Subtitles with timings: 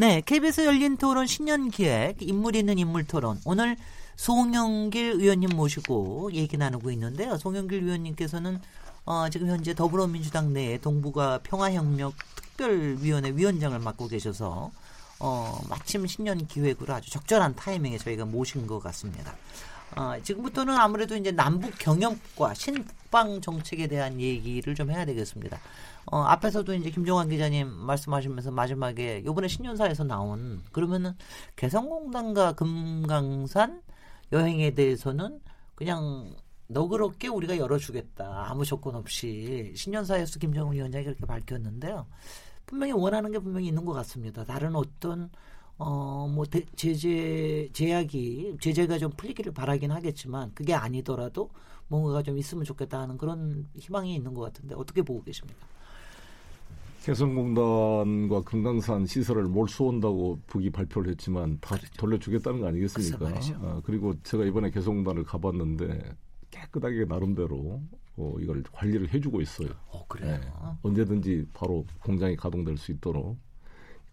[0.00, 3.38] 네, KBS 열린 토론 신년 기획 인물 있는 인물 토론.
[3.44, 3.76] 오늘
[4.16, 7.36] 송영길 의원님 모시고 얘기 나누고 있는데요.
[7.36, 8.62] 송영길 의원님께서는
[9.04, 14.70] 어, 지금 현재 더불어민주당 내에 동북아 평화협력 특별위원회 위원장을 맡고 계셔서
[15.18, 19.34] 어, 마침 신년 기획으로 아주 적절한 타이밍에 저희가 모신 것 같습니다.
[19.96, 25.60] 어, 지금부터는 아무래도 이제 남북 경협과 신북방 정책에 대한 얘기를 좀 해야 되겠습니다.
[26.06, 31.14] 어, 앞에서도 이제 김종환 기자님 말씀하시면서 마지막에 요번에 신년사에서 나온 그러면은
[31.56, 33.82] 개성공단과 금강산
[34.32, 35.40] 여행에 대해서는
[35.74, 36.34] 그냥
[36.68, 38.46] 너그럽게 우리가 열어주겠다.
[38.48, 42.06] 아무 조건 없이 신년사에서 김정은 위원장이 그렇게 밝혔는데요.
[42.66, 44.44] 분명히 원하는 게 분명히 있는 것 같습니다.
[44.44, 45.30] 다른 어떤
[45.78, 46.44] 어뭐
[46.76, 51.50] 제재 제약이 제재가 좀 풀리기를 바라긴 하겠지만 그게 아니더라도
[51.88, 55.66] 뭔가가 좀 있으면 좋겠다 하는 그런 희망이 있는 것 같은데 어떻게 보고 계십니까?
[57.02, 61.94] 개성공단과 금강산 시설을 몰수온다고 북이 발표를 했지만 다 그렇죠.
[61.96, 63.28] 돌려주겠다는 거 아니겠습니까?
[63.62, 66.14] 아, 그리고 제가 이번에 개성공단을 가봤는데
[66.50, 67.80] 깨끗하게 나름대로
[68.16, 69.70] 어, 이걸 관리를 해주고 있어요.
[69.88, 70.38] 어, 그래요?
[70.38, 70.40] 네.
[70.82, 73.38] 언제든지 바로 공장이 가동될 수 있도록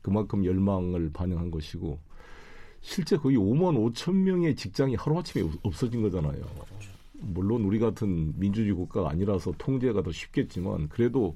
[0.02, 2.00] 그만큼 열망을 반영한 것이고
[2.80, 6.42] 실제 거의 5만 5천 명의 직장이 하루아침에 없어진 거잖아요.
[7.20, 11.36] 물론 우리 같은 민주주의 국가가 아니라서 통제가 더 쉽겠지만 그래도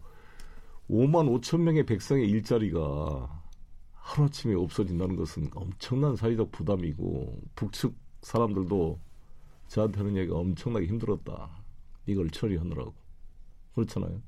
[0.92, 3.42] 5만 5천 명의 백성의 일자리가
[3.94, 9.00] 하루아침에 없어진다는 것은 엄청난 사회적 부담이고 북측 사람들도
[9.69, 11.50] 저한테는 얘기가 엄청나게 힘들었다.
[12.07, 12.94] 이걸 처리하느라고.
[13.74, 14.22] 그렇잖아요.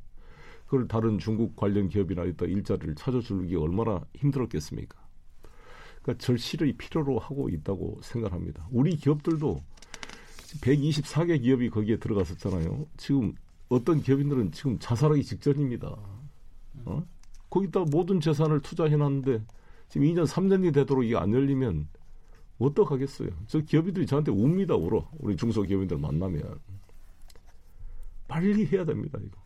[0.63, 4.97] 그걸 다른 중국 관련 기업이나 있다 일자리를 찾아주기 얼마나 힘들었겠습니까?
[6.01, 8.65] 그러니까 절실히 필요로 하고 있다고 생각합니다.
[8.71, 9.61] 우리 기업들도
[10.61, 12.87] 124개 기업이 거기에 들어갔었잖아요.
[12.95, 13.35] 지금
[13.67, 16.22] 어떤 기업인들은 지금 자살하기 직전입니다.
[16.85, 17.03] 어?
[17.49, 19.43] 거기다 모든 재산을 투자해놨는데
[19.89, 21.87] 지금 2년, 3년이 되도록 이게 안 열리면
[22.57, 23.29] 어떡하겠어요?
[23.47, 25.07] 저 기업인들이 저한테 웁니다, 울어.
[25.19, 26.59] 우리 중소기업인들 만나면.
[28.27, 29.37] 빨리 해야 됩니다, 이거.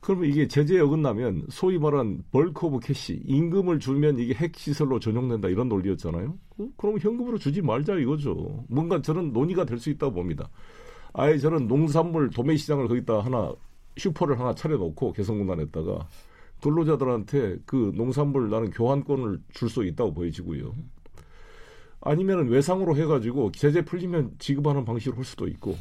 [0.00, 5.68] 그러면 이게 제재에 어긋나면 소위 말한 bulk of cash, 임금을 주면 이게 핵시설로 전용된다 이런
[5.68, 6.38] 논리였잖아요.
[6.58, 6.68] 어?
[6.76, 8.64] 그럼 현금으로 주지 말자 이거죠.
[8.68, 10.48] 뭔가 저는 논의가 될 수 있다고 봅니다.
[11.12, 13.52] 아예 저는 농산물 도매시장을 거기다 하나
[13.96, 16.06] 슈퍼를 하나 차려놓고 개성공단에다가
[16.62, 20.74] 근로자들한테 그 농산물 나는 교환권을 줄 수 있다고 보여지고요.
[22.00, 25.76] 아니면 외상으로 해가지고 제재 풀리면 지급하는 방식으로 할 수도 있고.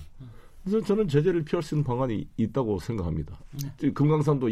[0.64, 3.40] 그래서 저는 제재를 피할 수 있는 방안이 있다고 생각합니다.
[3.80, 3.92] 네.
[3.92, 4.50] 금강산도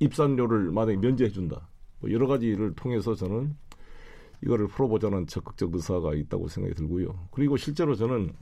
[0.00, 1.68] 입산료를 만약에 면제해준다.
[2.00, 3.54] 뭐 여러 가지를 통해서 저는
[4.42, 7.28] 이거를 풀어보자는 적극적 의사가 있다고 생각이 들고요.
[7.32, 8.32] 그리고 실제로 저는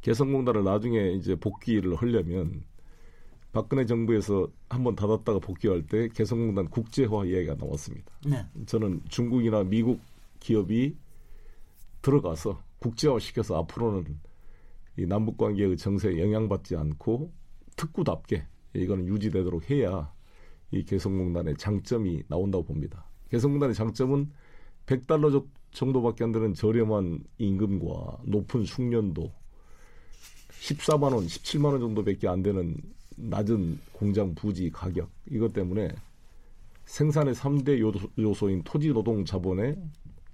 [0.00, 2.64] 개성공단을 나중에 이제 복귀를 하려면
[3.52, 8.10] 박근혜 정부에서 한번 닫았다가 복귀할 때 개성공단 국제화 이야기가 나왔습니다.
[8.26, 8.46] 네.
[8.66, 10.00] 저는 중국이나 미국
[10.40, 10.96] 기업이
[12.00, 14.18] 들어가서 국제화 시켜서 앞으로는
[14.98, 17.30] 이 남북 관계의 정세에 영향받지 않고
[17.76, 20.12] 특구답게 이거는 유지되도록 해야
[20.70, 23.06] 이 개성공단의 장점이 나온다고 봅니다.
[23.30, 24.30] 개성공단의 장점은
[24.86, 29.32] 100달러 정도밖에 안 되는 저렴한 임금과 높은 숙련도
[30.48, 32.76] 14만 원, 17만 원 정도밖에 안 되는
[33.16, 35.94] 낮은 공장 부지 가격 이것 때문에
[36.84, 37.78] 생산의 3대
[38.18, 39.76] 요소 인 토지 노동 자본에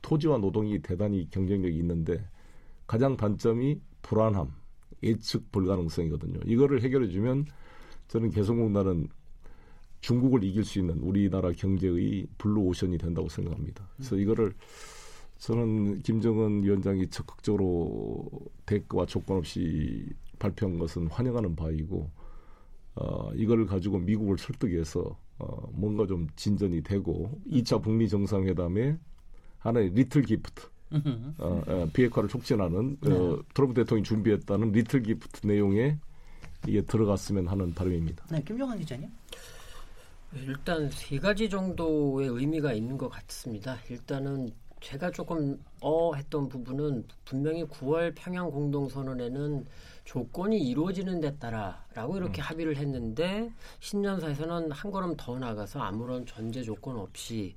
[0.03, 2.25] 토지와 노동이 대단히 경쟁력이 있는데
[2.87, 4.51] 가장 단점이 불안함,
[5.03, 6.41] 예측 불가능성이거든요.
[6.47, 7.45] 이거를 해결해 주면
[8.09, 9.09] 저는 개성공단은
[10.01, 13.87] 중국을 이길 수 있는 우리나라 경제의 블루 오션이 된다고 생각합니다.
[13.97, 14.55] 그래서 이거를
[15.39, 18.29] 저는 김정은 위원장이 적극적으로
[18.67, 20.09] 대가와 조건 없이
[20.39, 22.11] 발표한 것은 환영하는 바이고
[23.01, 28.99] 어, 이걸 가지고 미국을 설득해서 어, 뭔가 좀 진전이 되고 2차 북미 정상회담에
[29.59, 30.67] 하나의 little gift
[31.39, 33.15] 어, 어, 비핵화를 촉진하는 어, 네.
[33.15, 35.97] 어, 트럼프 대통령이 준비했다는 little gift 내용에
[36.67, 38.27] 이게 들어갔으면 하는 바람입니다.
[38.33, 39.09] 네, 김종환 기자님.
[40.35, 43.79] 일단 세 가지 정도의 의미가 있는 것 같습니다.
[43.89, 49.67] 일단은 제가 조금 어 했던 부분은 분명히 9월 평양 공동선언에는
[50.05, 52.45] 조건이 이루어지는 데 따라라고 이렇게 음.
[52.45, 57.55] 합의를 했는데 신년사에서는 한 걸음 더 나가서 아무런 전제 조건 없이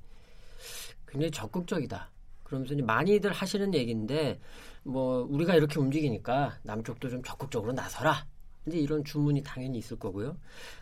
[1.06, 2.10] 굉장히 적극적이다.
[2.42, 4.38] 그러면서 많이들 하시는 얘기인데
[4.82, 8.26] 뭐 우리가 이렇게 움직이니까 남쪽도 좀 적극적으로 나서라.
[8.66, 10.36] 이제 이런 주문이 당연히 있을 거고요.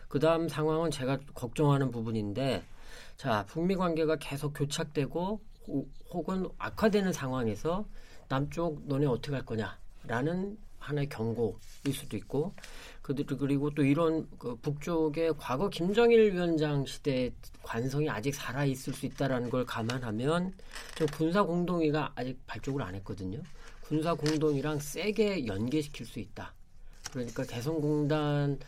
[0.07, 2.63] 그다음 상황은 제가 걱정하는 부분인데
[3.15, 5.39] 자 북미 관계가 계속 교착되고 호,
[6.09, 7.85] 혹은 악화되는 상황에서
[8.27, 12.53] 남쪽 너네 어떻게 할 거냐라는 하나의 경고일 수도 있고
[13.01, 17.31] 그리고 또 이런 그 북쪽의 과거 김정일 위원장 시대
[17.61, 20.53] 관성이 아직 살아 있을 수 있다라는 걸 감안하면
[20.95, 23.41] 저 군사 공동위가 아직 발족을 안 했거든요.
[23.81, 26.53] 군사 공동이랑 세게 연계시킬 수 있다.
[27.11, 28.59] 그러니까 개성공단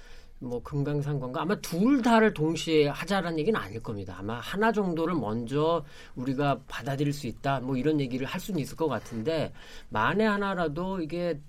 [0.43, 4.15] 뭐 금강산관과 아마 둘 다를 동시에 하자라는 얘기는 아닐 겁니다.
[4.19, 5.83] 아마 하나 정도를 먼저
[6.15, 7.61] 우리가 받아들일 수 있다.
[7.61, 9.53] 뭐 이런 얘기를 할 수는 있을 것 같은데
[9.89, 11.39] 만에 하나라도 이게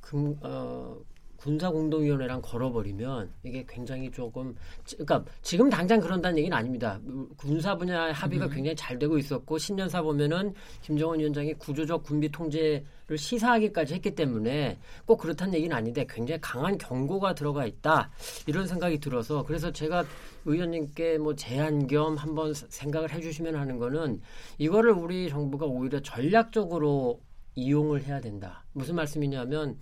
[0.00, 0.96] 금, 어,
[1.38, 4.54] 군사공동위원회랑 걸어버리면 이게 굉장히 조금
[4.90, 7.00] 그러니까 지금 당장 그런다는 얘기는 아닙니다.
[7.36, 8.50] 군사 분야 합의가 음.
[8.50, 10.52] 굉장히 잘 되고 있었고 신년사 보면은
[10.82, 12.84] 김정은 위원장이 구조적 군비 통제를
[13.16, 18.10] 시사하기까지 했기 때문에 꼭 그렇다는 얘기는 아닌데 굉장히 강한 경고가 들어가 있다
[18.46, 20.04] 이런 생각이 들어서 그래서 제가
[20.44, 24.20] 의원님께 뭐 제안 겸 한번 생각을 해주시면 하는 거는
[24.58, 27.20] 이거를 우리 정부가 오히려 전략적으로
[27.54, 28.64] 이용을 해야 된다.
[28.72, 29.76] 무슨 말씀이냐면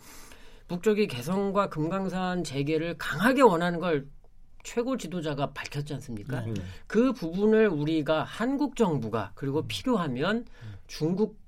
[0.69, 4.09] 북쪽이 개성과 금강산 재개를 강하게 원하는 걸
[4.63, 6.41] 최고 지도자가 밝혔지 않습니까?
[6.41, 6.55] 네.
[6.89, 9.65] 그 부분을 우리가 한국 정부가 그리고 음.
[9.69, 10.45] 필요하면
[10.89, 11.39] 중국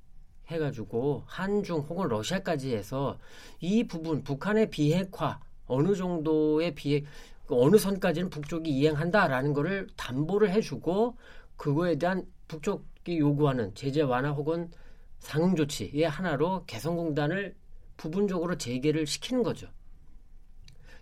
[0.47, 3.19] 해가지고 한중 혹은 러시아까지 해서
[3.61, 7.05] 이 부분 북한의 비핵화 어느 정도의 비핵
[7.49, 11.17] 어느 선까지는 북쪽이 이행한다라는 거를 담보를 해주고
[11.57, 14.71] 그거에 대한 북쪽이 요구하는 제재 완화 혹은
[15.19, 17.55] 상응 조치의 하나로 개성공단을
[17.99, 19.69] 부분적으로 재개를 시키는 거죠.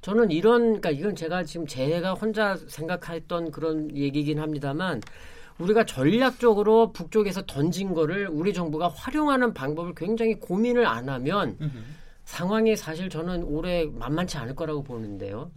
[0.00, 5.00] 저는 이런 그러니까 이건 제가 지금 제가 혼자 생각했던 그런 얘기긴 합니다만
[5.58, 11.56] 우리가 전략적으로 북쪽에서 던진 거를 우리 정부가 활용하는 방법을 굉장히 고민을 안 하면
[12.24, 15.50] 상황이 사실 저는 올해 만만치 않을 거라고 보는데요.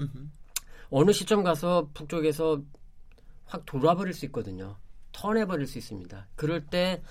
[0.89, 2.61] 어느 시점 가서 북쪽에서
[3.45, 4.77] 확 돌아버릴 수 있거든요.
[5.11, 6.27] 턴해버릴 수 있습니다.
[6.35, 7.01] 그럴 때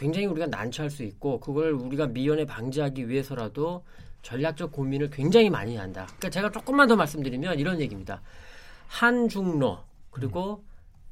[0.00, 3.84] 굉장히 우리가 난처할 수 있고 그걸 우리가 미연에 방지하기 위해서라도
[4.22, 6.06] 전략적 고민을 굉장히 많이 한다.
[6.06, 8.22] 그러니까 제가 조금만 더 말씀드리면 이런 얘기입니다.
[8.88, 9.78] 한중로
[10.10, 10.64] 그리고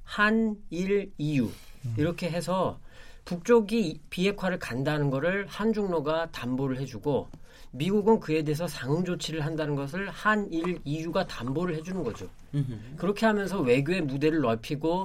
[0.04, 1.50] 한일 이유
[1.98, 2.80] 이렇게 해서
[3.26, 7.28] 북쪽이 비핵화를 간다는 것을 한중로가 담보를 해주고
[7.72, 12.26] 미국은 그에 대해서 상응 조치를 한다는 것을 한일 이유가 담보를 해주는 거죠.
[12.96, 15.04] 그렇게 하면서 외교의 무대를 넓히고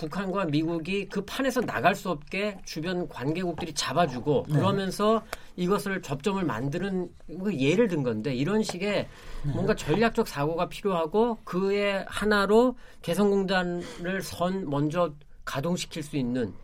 [0.00, 4.54] 북한과 미국이 그 판에서 나갈 수 없게 주변 관계국들이 잡아주고 네.
[4.54, 5.22] 그러면서
[5.56, 7.10] 이것을 접점을 만드는
[7.44, 9.52] 그 예를 든 건데 이런 식의 네.
[9.52, 15.12] 뭔가 전략적 사고가 필요하고 그의 하나로 개성공단을 선 먼저
[15.44, 16.54] 가동시킬 수 있는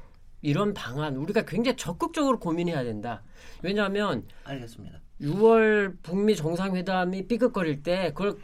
[0.40, 3.22] 이런 방안 우리가 굉장히 적극적으로 고민해야 된다.
[3.62, 5.00] 왜냐하면 알겠습니다.
[5.20, 8.36] 6월 북미 정상회담이 삐걱거릴 때 그걸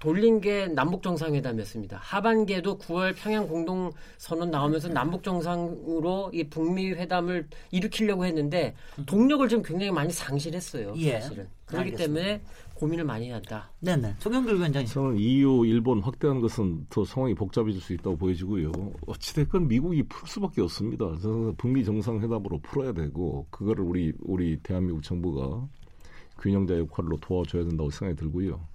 [0.00, 1.98] 돌린 게 남북 정상회담이었습니다.
[2.00, 8.74] 하반기에도 9월 평양 공동 선언 나오면서 남북 정상으로 이 북미 회담을 일으키려고 했는데
[9.06, 10.94] 동력을 좀 굉장히 많이 상실했어요.
[10.96, 11.20] 예.
[11.20, 12.20] 사실은 그렇기 알겠습니다.
[12.20, 12.40] 때문에
[12.74, 13.70] 고민을 많이 한다.
[13.80, 14.14] 네네.
[14.20, 14.88] 송영길 위원장님.
[14.90, 18.72] 저는 EU, 일본 확대하는 것은 더 상황이 복잡해질 수 있다고 보여지고요.
[19.06, 21.14] 어찌됐건 미국이 풀 수밖에 없습니다.
[21.20, 25.68] 저는 북미 정상회담으로 풀어야 되고 그거를 우리 우리 대한민국 정부가
[26.38, 28.69] 균형자 역할로 도와줘야 된다고 생각이 들고요.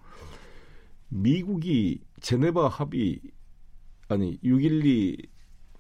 [1.16, 3.22] 미국이 제네바 합의
[4.10, 5.28] 아니 6.12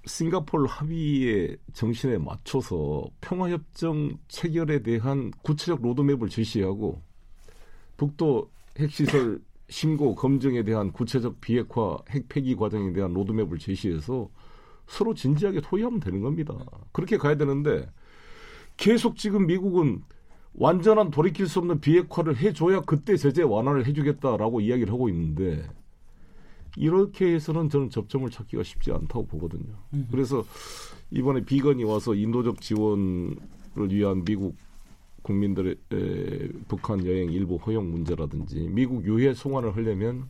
[0.05, 7.01] 싱가폴 합의의 정신에 맞춰서 평화협정 체결에 대한 구체적 로드맵을 제시하고
[7.97, 14.29] 북도 핵시설 신고 검증에 대한 구체적 비핵화 핵 폐기 과정에 대한 로드맵을 제시해서
[14.87, 16.55] 서로 진지하게 토의하면 되는 겁니다.
[16.91, 17.89] 그렇게 가야 되는데
[18.77, 20.03] 계속 지금 미국은
[20.57, 25.67] 완전한 돌이킬 수 없는 비핵화를 해줘야 그때 제재 완화를 해주겠다라고 이야기를 하고 있는데
[26.77, 29.75] 이렇게 해서는 저는 접점을 찾기가 쉽지 않다고 보거든요.
[29.93, 30.07] 음.
[30.11, 30.43] 그래서
[31.11, 33.37] 이번에 비건이 와서 인도적 지원을
[33.89, 34.55] 위한 미국
[35.21, 40.29] 국민들의 에, 북한 여행 일부 허용 문제라든지 미국 유해 송환을 하려면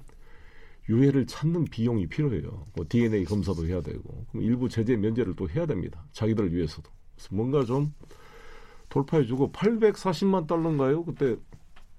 [0.88, 2.68] 유해를 찾는 비용이 필요해요.
[2.76, 6.06] 뭐 DNA 검사도 해야 되고 그럼 일부 제재 면제를 또 해야 됩니다.
[6.14, 6.90] 자기들을 위해서도.
[7.16, 7.92] 그래서 뭔가 좀
[8.96, 11.04] 돌파해주고 840만 달러인가요?
[11.04, 11.36] 그때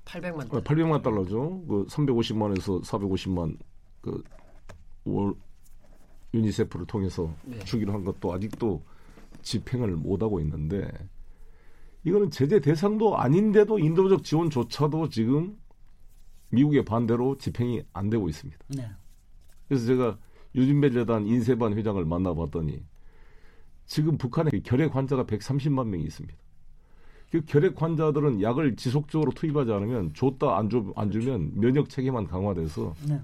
[0.07, 0.63] 800만 달러.
[0.63, 1.63] 800만 달러죠.
[1.67, 3.59] 그 350만에서 450만
[5.05, 5.35] 그월
[6.33, 7.59] 유니세프를 통해서 네.
[7.61, 8.83] 주기로 한 것도 아직도
[9.43, 10.91] 집행을 못 하고 있는데
[12.05, 15.59] 이거는 제재 대상도 아닌데도 인도적 지원조차도 지금
[16.51, 18.59] 미국의 반대로 집행이 안 되고 있습니다.
[18.69, 18.89] 네.
[19.69, 20.19] 그래서 제가
[20.55, 22.83] 유진벨 재단 인세반 회장을 만나봤더니
[23.85, 26.46] 지금 북한에 결핵 환자가 130만 명이 있습니다.
[27.31, 32.95] 그 결핵 환자들은 약을 지속적으로 투입하지 않으면 줬다 안, 주, 안 주면 면역 체계만 강화돼서
[33.09, 33.21] 네.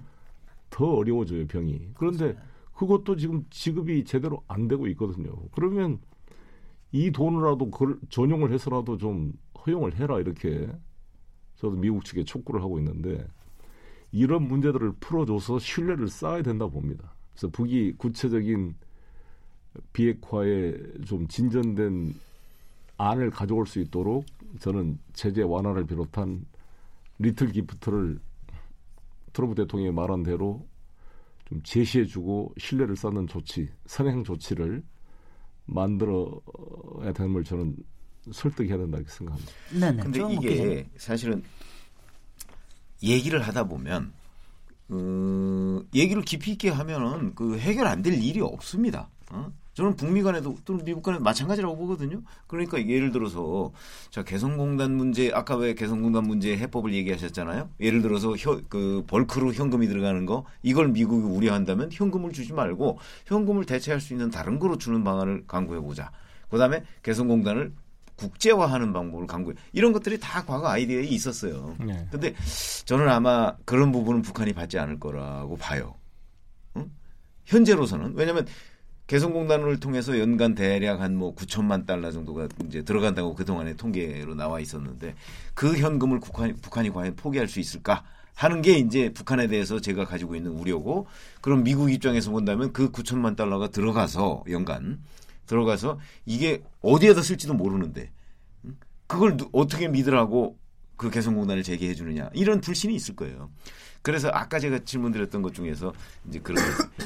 [0.71, 1.91] 더 어려워져요 병이.
[1.95, 2.37] 그런데
[2.75, 5.33] 그것도 지금 지급이 제대로 안 되고 있거든요.
[5.53, 6.01] 그러면
[6.91, 9.33] 이 돈으로라도 그걸 전용을 해서라도 좀
[9.67, 10.69] 허용을 해라 이렇게
[11.57, 13.25] 저도 미국 측에 촉구를 하고 있는데
[14.11, 17.15] 이런 문제들을 풀어줘서 신뢰를 쌓아야 된다 봅니다.
[17.33, 18.75] 그래서 북이 구체적인
[19.93, 20.75] 비핵화에
[21.07, 22.15] 좀 진전된
[22.99, 24.25] 안을 가져올 수 있도록
[24.61, 26.45] 저는 제재 완화를 비롯한
[27.19, 28.19] little gift를
[29.33, 30.67] 트럼프 대통령이 말한 대로
[31.49, 34.83] 좀 제시해주고 신뢰를 쌓는 조치, 선행 조치를
[35.67, 37.77] 만들어야 되는 걸 저는
[38.31, 39.53] 설득해야 된다 이렇게 생각합니다.
[39.73, 40.03] 네 네.
[40.03, 40.89] 근데 조영목 이게.
[40.97, 41.43] 사실은
[43.03, 44.13] 얘기를 하다 보면
[44.89, 49.09] 어, 얘기를 깊이 있게 하면은 그 해결 안 될 일이 없습니다.
[49.31, 49.51] 어?
[49.75, 52.23] 저는 북미 간에도 또 미국 간에도 마찬가지라고 보거든요.
[52.47, 53.73] 그러니까 예를 들어서
[54.11, 57.71] 자 개성공단 문제 아까 왜 개성공단 문제 해법을 얘기하셨잖아요.
[57.81, 63.65] 예를 들어서 혀, 그 벌크로 현금이 들어가는 거 이걸 미국이 우려한다면 현금을 주지 말고 현금을
[63.65, 66.11] 대체할 수 있는 다른 거로 주는 방안을 강구해 보자.
[66.51, 67.73] 그다음에 개성공단을
[68.17, 69.57] 국제화하는 방법을 강구해.
[69.73, 71.75] 이런 것들이 다 과거 아이디어에 있었어요.
[71.81, 72.07] 네.
[72.11, 72.35] 근데
[72.85, 75.95] 저는 아마 그런 부분은 북한이 받지 않을 거라고 봐요.
[76.77, 76.91] 응?
[77.47, 78.47] 현재로서는 왜냐하면
[79.07, 84.61] 개성공단을 통해서 연간 대략 한 뭐 9천만 달러 정도가 이제 들어간다고 그 동안에 통계로 나와
[84.61, 85.15] 있었는데
[85.55, 88.05] 그 현금을 북한이, 북한이 과연 포기할 수 있을까?
[88.35, 91.07] 하는 게 이제 북한에 대해서 제가 가지고 있는 우려고
[91.43, 95.03] 그럼 미국 입장에서 본다면 그 9천만 달러가 들어가서 연간
[95.47, 98.11] 들어가서 이게 어디에다 쓸지도 모르는데
[98.65, 98.77] 응?
[99.07, 100.57] 그걸 누- 어떻게 믿으라고
[100.97, 103.51] 그 개성공단을 재개해 주느냐 이런 불신이 있을 거예요.
[104.03, 105.93] 그래서 아까 제가 질문드렸던 것 중에서
[106.29, 106.63] 이제 그런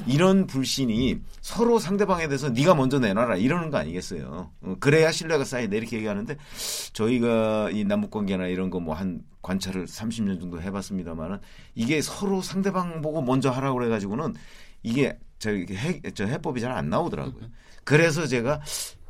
[0.07, 4.51] 이런 불신이 서로 상대방에 대해서 네가 먼저 내놔라 이러는 거 아니겠어요.
[4.63, 6.37] 어, 그래야 신뢰가 쌓인다 이렇게 얘기하는데
[6.93, 11.39] 저희가 이 남북 관계나 이런 거 뭐 한 관찰을 30년 정도 해봤습니다만은
[11.75, 14.35] 이게 서로 상대방 보고 먼저 하라고 그래가지고는
[14.83, 17.45] 이게 저 해, 저 해법이 잘 안 나오더라고요.
[17.85, 18.61] 그래서 제가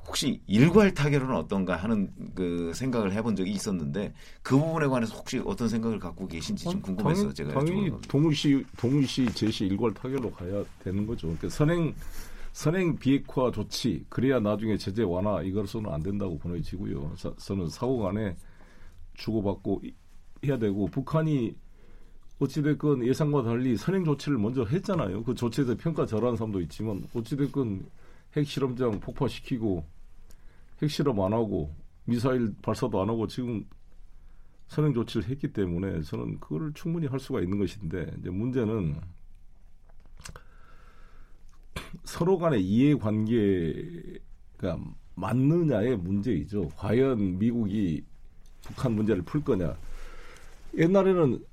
[0.06, 5.68] 혹시 일괄 타결은 어떤가 하는 그 생각을 해본 적이 있었는데 그 부분에 관해서 혹시 어떤
[5.68, 7.90] 생각을 갖고 계신지 좀 궁금해서 당연- 제가 당연히.
[8.08, 11.26] 동시 동시 제시 일괄 타결로 가야 되는 거죠.
[11.28, 11.94] 그러니까 선행
[12.52, 17.12] 선행 비핵화 조치 그래야 나중에 제재 완화 이것으로는 안 된다고 보내지고요.
[17.16, 18.36] 자- 저는 사고간에
[19.14, 19.94] 주고받고 이-
[20.44, 21.54] 해야 되고 북한이
[22.38, 25.24] 어찌됐건 예상과 달리 선행 조치를 먼저 했잖아요.
[25.24, 27.86] 그 조치에 대해 평가 절하는 사람도 있지만 어찌됐건
[28.36, 29.84] 핵 실험장 폭파시키고
[30.82, 33.64] 핵실험 안 하고 미사일 발사도 안 하고 지금
[34.68, 39.00] 선행 조치를 했기 때문에 저는 그거를 충분히 할 수가 있는 것인데 이제 문제는
[42.04, 44.18] 서로 간의 이해관계가
[45.14, 46.68] 맞느냐의 문제이죠.
[46.76, 48.04] 과연 미국이
[48.62, 49.76] 북한 문제를 풀 거냐.
[50.76, 51.44] 옛날에는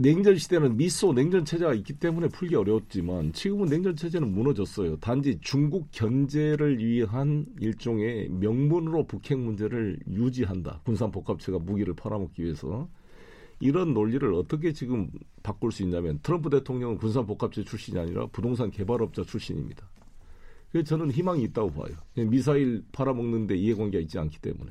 [0.00, 4.96] 냉전 시대는 미소 냉전 체제가 있기 때문에 풀기 어려웠지만 지금은 냉전 체제는 무너졌어요.
[4.98, 10.82] 단지 중국 견제를 위한 일종의 명분으로 북핵 문제를 유지한다.
[10.84, 12.88] 군산 복합체가 무기를 팔아먹기 위해서
[13.58, 15.10] 이런 논리를 어떻게 지금
[15.42, 19.84] 바꿀 수 있냐면 트럼프 대통령은 군산 복합체 출신이 아니라 부동산 개발업자 출신입니다.
[20.70, 21.96] 그래서 저는 희망이 있다고 봐요.
[22.14, 24.70] 미사일 팔아먹는데 이해관계가 있지 않기 때문에.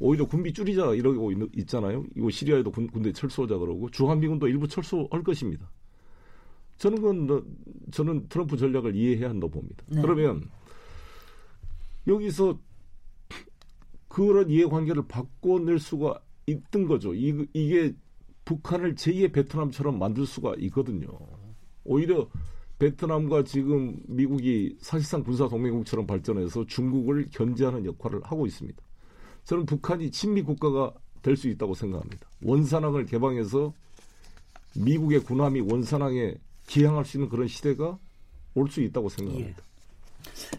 [0.00, 2.04] 오히려 군비 줄이자 이러고 있, 있잖아요.
[2.16, 5.70] 이거 시리아에도 군, 군대 철수하자 그러고 주한미군도 일부 철수할 것입니다.
[6.78, 7.42] 저는 그건 너-
[7.92, 9.84] 저는 트럼프 전략을 이해해야 한다고 봅니다.
[9.88, 10.02] 네.
[10.02, 10.42] 그러면
[12.06, 12.58] 여기서
[14.08, 17.14] 그런 이해관계를 바꿔낼 수가 있던 거죠.
[17.14, 17.94] 이, 이게
[18.44, 21.08] 북한을 제2의 베트남처럼 만들 수가 있거든요.
[21.84, 22.28] 오히려
[22.78, 28.82] 베트남과 지금 미국이 사실상 군사 동맹국처럼 발전해서 중국을 견제하는 역할을 하고 있습니다.
[29.44, 32.26] 저는 북한이 친미 국가가 될 수 있다고 생각합니다.
[32.42, 33.72] 원산항을 개방해서
[34.74, 36.34] 미국의 군함이 원산항에
[36.66, 37.98] 기항할 수 있는 그런 시대가
[38.54, 39.62] 올 수 있다고 생각합니다.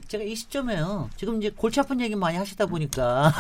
[0.07, 1.09] 제가 이 시점에요.
[1.17, 3.31] 지금 이제 골치 아픈 얘기 많이 하시다 보니까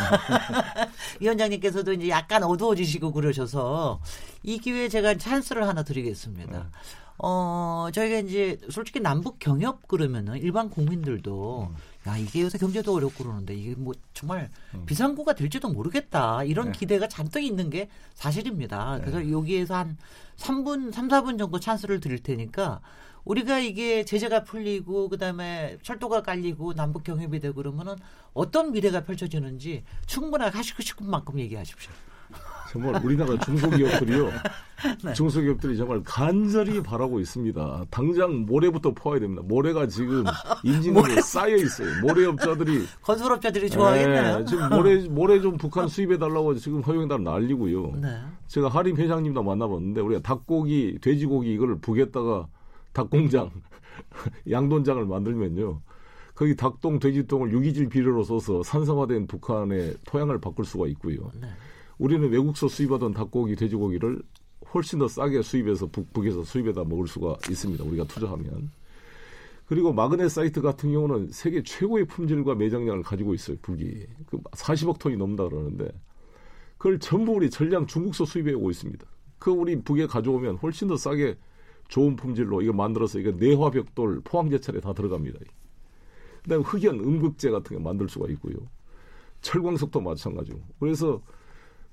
[1.19, 3.99] 위원장님께서도 이제 약간 어두워지시고 그러셔서
[4.43, 6.69] 이 기회에 제가 찬스를 하나 드리겠습니다.
[7.17, 11.73] 어, 저희가 이제 솔직히 남북 경협 그러면은 일반 국민들도
[12.07, 14.51] 야, 이게 요새 경제도 어렵고 그러는데 이게 뭐 정말
[14.85, 16.43] 비상구가 될지도 모르겠다.
[16.43, 16.71] 이런 네.
[16.77, 18.99] 기대가 잔뜩 있는 게 사실입니다.
[18.99, 19.97] 그래서 여기에서 한
[20.37, 22.81] 3분, 3, 4분 정도 찬스를 드릴 테니까
[23.23, 27.95] 우리가 이게 제재가 풀리고 그다음에 철도가 깔리고 남북 경협이 되고 그러면은
[28.33, 31.91] 어떤 미래가 펼쳐지는지 충분하게 하시고 싶은 만큼 얘기하십시오.
[32.75, 34.31] 정말 우리나라 중소기업들이요.
[35.05, 35.13] 네.
[35.13, 37.85] 중소기업들이 정말 간절히 바라고 있습니다.
[37.89, 39.41] 당장 모래부터 퍼야 됩니다.
[39.45, 40.25] 모래가 지금
[40.63, 41.87] 임진왜란에 쌓여 있어요.
[42.01, 44.39] 모래업자들이 건설업자들이 좋아하겠네요.
[44.39, 47.93] 네, 지금 모래 모래 좀 북한 수입해 달라고 지금 허용해달라 난리고요.
[48.01, 48.19] 네.
[48.47, 52.47] 제가 하림 회장님도 만나봤는데 우리가 닭고기, 돼지고기 이걸 북에다가
[52.91, 53.51] 닭공장,
[54.51, 55.79] 양돈장을 만들면요.
[56.35, 61.31] 거기 닭똥, 돼지똥을 유기질 비료로 써서 산성화된 북한의 토양을 바꿀 수가 있고요.
[61.39, 61.47] 네.
[61.97, 64.21] 우리는 외국서 수입하던 닭고기, 돼지고기를
[64.73, 67.83] 훨씬 더 싸게 수입해서 북, 북에서 수입해다 먹을 수가 있습니다.
[67.83, 68.71] 우리가 투자하면.
[69.67, 73.57] 그리고 마그네 사이트 같은 경우는 세계 최고의 품질과 매장량을 가지고 있어요.
[73.61, 74.05] 북이.
[74.27, 75.89] 그 40억 톤이 넘는다 그러는데
[76.77, 79.05] 그걸 전부 우리 전량 중국서 수입해 오고 있습니다.
[79.39, 81.37] 그 우리 북에 가져오면 훨씬 더 싸게
[81.87, 85.39] 좋은 품질로 이거 만들어서 이거 내화벽돌 포항제철에 다 들어갑니다.
[86.43, 88.55] 그다음에 흑연 음극재 같은 게 만들 수가 있고요.
[89.41, 90.59] 철광석도 마찬가지고.
[90.79, 91.21] 그래서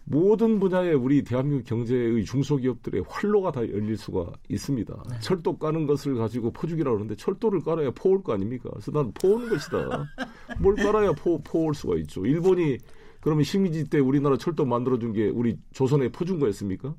[0.04, 5.02] 모든 분야에 우리 대한민국 경제의 중소기업들의 활로가 다 열릴 수가 있습니다.
[5.08, 5.16] 네.
[5.20, 8.68] 철도 까는 것을 가지고 포죽이라고 하는데 철도를 깔아야 퍼올 거 아닙니까?
[8.72, 10.06] 그래서 난 퍼오는 것이다.
[10.60, 12.26] 뭘 깔아야 퍼, 퍼올 수가 있죠.
[12.26, 12.78] 일본이
[13.20, 16.94] 그러면 식민지 때 우리나라 철도 만들어준 게 우리 조선에 퍼준 거였습니까?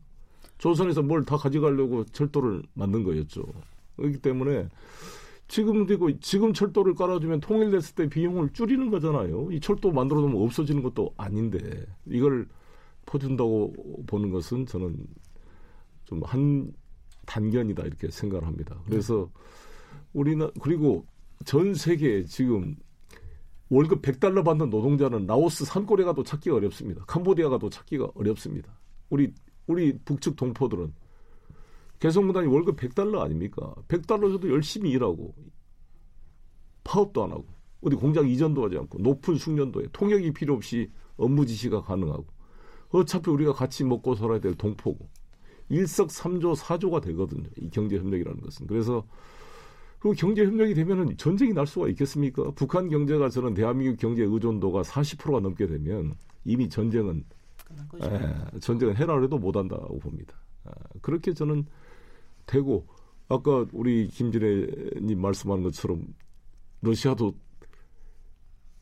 [0.57, 3.43] 조선에서 뭘 다 가져가려고 철도를 만든 거였죠.
[3.97, 4.69] 그렇기 때문에
[5.49, 9.49] 지금 되고 지금 철도를 깔아주면 통일됐을 때 비용을 줄이는 거잖아요.
[9.51, 12.47] 이 철도 만들어 놓으면 없어지는 것도 아닌데 이걸
[13.05, 13.73] 퍼준다고
[14.07, 14.97] 보는 것은 저는
[16.05, 16.71] 좀 한
[17.25, 18.81] 단견이다 이렇게 생각을 합니다.
[18.85, 19.29] 그래서
[20.13, 21.05] 우리는 그리고
[21.45, 22.75] 전 세계에 지금
[23.69, 27.03] 월급 100달러 받는 노동자는 라오스 산골에 가도 찾기가 어렵습니다.
[27.05, 28.77] 캄보디아 가도 찾기가 어렵습니다.
[29.09, 29.33] 우리
[29.67, 30.93] 우리 북측 동포들은
[31.99, 33.73] 개성공단이 월급 100달러 아닙니까?
[33.87, 35.33] 100달러 줘도 열심히 일하고
[36.83, 37.45] 파업도 안 하고
[37.81, 42.25] 어디 공장 이전도 하지 않고 높은 숙련도에 통역이 필요 없이 업무 지시가 가능하고
[42.93, 45.09] 어차피 우리가 같이 먹고 살아야 될 동포고
[45.69, 47.49] 일석삼조 사조가 되거든요.
[47.57, 48.67] 이 경제 협력이라는 것은.
[48.67, 49.05] 그래서
[49.99, 52.51] 그 경제 협력이 되면은 전쟁이 날 수가 있겠습니까?
[52.51, 57.23] 북한 경제가 저는 대한민국 경제 의존도가 40%가 넘게 되면 이미 전쟁은.
[58.03, 60.35] 예, 전쟁은 해라를 해도 못 한다고 봅니다.
[60.65, 61.65] 아, 그렇게 저는
[62.45, 62.85] 되고
[63.29, 66.05] 아까 우리 김진애님 말씀하는 것처럼
[66.81, 67.33] 러시아도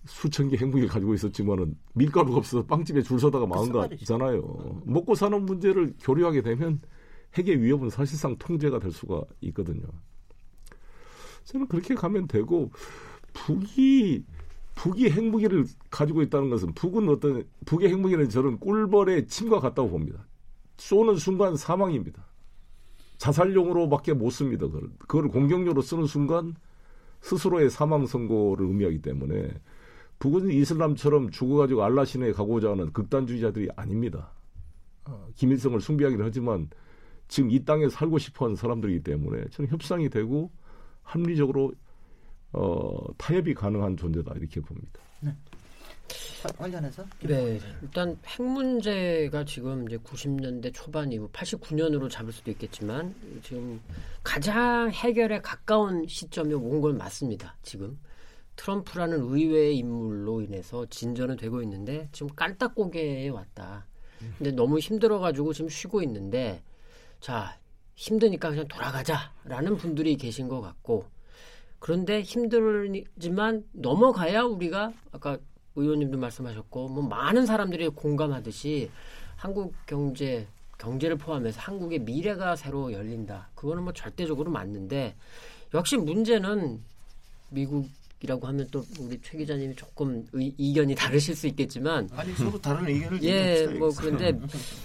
[0.05, 4.01] 수천 개 핵무기를 가지고 있었지만은 밀가루가 없어서 빵집에 줄 서다가 망한 거 말이죠.
[4.03, 4.81] 있잖아요.
[4.85, 6.81] 먹고 사는 문제를 교류하게 되면
[7.35, 9.83] 핵의 위협은 사실상 통제가 될 수가 있거든요.
[11.43, 12.71] 저는 그렇게 가면 되고
[13.33, 14.25] 북이
[14.75, 20.25] 북이 핵무기를 가지고 있다는 것은 북은 어떤 북의 핵무기는 저는 꿀벌의 침과 같다고 봅니다.
[20.77, 22.25] 쏘는 순간 사망입니다.
[23.17, 24.65] 자살용으로밖에 못 씁니다.
[24.65, 26.55] 그걸, 그걸 공격용으로 쓰는 순간
[27.21, 29.51] 스스로의 사망 선고를 의미하기 때문에
[30.21, 34.31] 북은 이슬람처럼 죽어가지고 알라 신에 가고자 하는 극단주의자들이 아닙니다.
[35.05, 36.69] 어, 김일성을 숭배하기는 하지만
[37.27, 40.51] 지금 이 땅에 살고 싶어하는 사람들이기 때문에 저는 협상이 되고
[41.01, 41.73] 합리적으로
[42.53, 45.01] 어, 타협이 가능한 존재다 이렇게 봅니다.
[46.55, 53.79] 관련해서 네, 일단 핵 문제가 지금 이제 90년대 초반 이후 89년으로 잡을 수도 있겠지만 지금
[54.23, 57.55] 가장 해결에 가까운 시점에 온 건 맞습니다.
[57.63, 57.97] 지금
[58.55, 63.87] 트럼프라는 의외의 인물로 인해서 진전은 되고 있는데 지금 깔딱고개에 왔다.
[64.37, 66.61] 근데 너무 힘들어가지고 지금 쉬고 있는데
[67.19, 67.57] 자
[67.95, 71.05] 힘드니까 그냥 돌아가자라는 분들이 계신 것 같고
[71.79, 75.37] 그런데 힘들지만 넘어가야 우리가 아까
[75.75, 78.91] 의원님도 말씀하셨고 뭐 많은 사람들이 공감하듯이
[79.35, 83.49] 한국 경제 경제를 포함해서 한국의 미래가 새로 열린다.
[83.55, 85.15] 그거는 뭐 절대적으로 맞는데
[85.73, 86.83] 역시 문제는
[87.49, 87.87] 미국
[88.23, 92.87] 이라고 하면 또 우리 최 기자님이 조금 의, 이견이 다르실 수 있겠지만 아니 서로 다른
[92.87, 93.89] 의견을 예, 뭐.
[93.97, 94.39] 그런데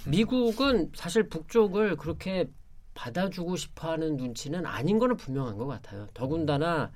[0.07, 2.47] 미국은 사실 북쪽을 그렇게
[2.95, 6.07] 받아주고 싶어하는 눈치는 아닌 거는 분명한 것 같아요.
[6.15, 6.91] 더군다나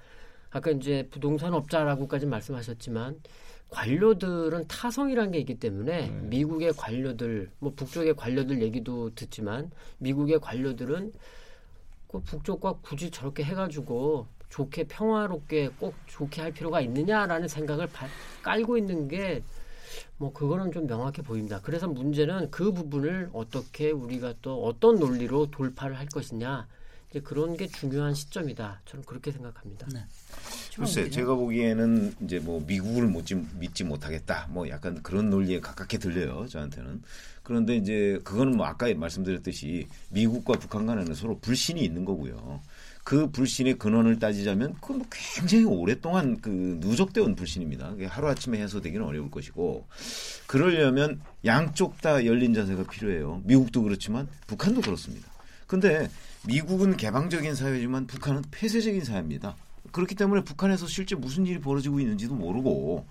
[0.50, 3.20] 아까 이제 부동산 업자라고까지 말씀하셨지만
[3.70, 6.22] 관료들은 타성이라는 게 있기 때문에 네.
[6.24, 11.14] 미국의 관료들, 뭐 북쪽의 관료들 얘기도 듣지만 미국의 관료들은
[12.08, 18.08] 그 북쪽과 굳이 저렇게 해가지고 좋게 평화롭게 꼭 좋게 할 필요가 있느냐라는 생각을 바-
[18.44, 19.42] 깔고 있는 게
[20.18, 21.60] 뭐 그거는 좀 명확해 보입니다.
[21.62, 26.68] 그래서 문제는 그 부분을 어떻게 우리가 또 어떤 논리로 돌파를 할 것이냐
[27.10, 28.82] 이제 그런 게 중요한 시점이다.
[28.86, 29.88] 저는 그렇게 생각합니다.
[29.94, 30.00] 네.
[30.78, 36.48] 글쎄 제가 보기에는 이제 뭐 미국을 믿지, 믿지 못하겠다 뭐 약간 그런 논리에 가깝게 들려요
[36.48, 37.02] 저한테는
[37.44, 42.62] 그런데 이제 그거는 뭐 아까 말씀드렸듯이 미국과 북한 간에는 서로 불신이 있는 거고요
[43.04, 47.92] 그 불신의 근원을 따지자면 그 뭐 굉장히 오랫동안 그 누적되어 온 불신입니다.
[47.92, 49.88] 그게 하루 아침에 해소되기는 어려울 것이고
[50.48, 53.42] 그러려면 양쪽 다 열린 자세가 필요해요.
[53.46, 55.28] 미국도 그렇지만 북한도 그렇습니다.
[55.68, 56.10] 근데
[56.48, 59.56] 미국은 개방적인 사회지만 북한은 폐쇄적인 사회입니다.
[59.92, 63.06] 그렇기 때문에 북한에서 실제 무슨 일이 벌어지고 있는지도 모르고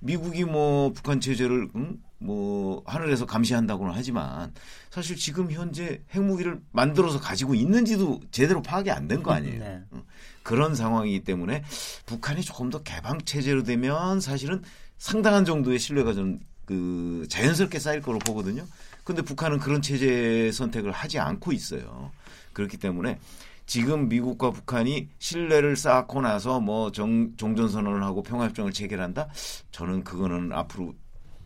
[0.00, 2.02] 미국이 뭐 북한 체제를 음?
[2.24, 4.52] 뭐 하늘에서 감시한다고는 하지만
[4.90, 9.58] 사실 지금 현재 핵무기를 만들어서 가지고 있는지도 제대로 파악이 안 된 거 아니에요.
[9.58, 9.82] 네.
[9.92, 10.02] 음.
[10.42, 11.62] 그런 상황이기 때문에
[12.06, 14.62] 북한이 조금 더 개방 체제로 되면 사실은
[14.98, 18.64] 상당한 정도의 신뢰가 좀 그 자연스럽게 쌓일 거로 보거든요.
[19.02, 22.12] 근데 북한은 그런 체제 선택을 하지 않고 있어요.
[22.52, 23.18] 그렇기 때문에
[23.66, 29.28] 지금 미국과 북한이 신뢰를 쌓고 나서 뭐 정, 종전선언을 하고 평화협정을 체결한다?
[29.72, 30.94] 저는 그거는 앞으로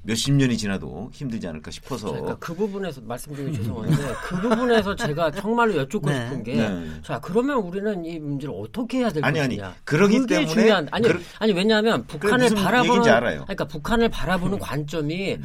[0.07, 2.11] 몇십 년이 지나도 힘들지 않을까 싶어서.
[2.13, 6.25] 그러니까 그 부분에서 말씀 중에 죄송한데 그 부분에서 제가 정말로 여쭙고 네.
[6.25, 6.89] 싶은 게 네.
[7.03, 9.57] 자 그러면 우리는 이 문제를 어떻게 해야 될 아니, 아니.
[9.57, 12.99] 것이냐 그러기 그게 때문에 중요한 아니 그러- 아니 왜냐하면 북한을 바라보는.
[13.03, 13.43] 음.
[13.43, 15.39] 그러니까 북한을 바라보는 관점이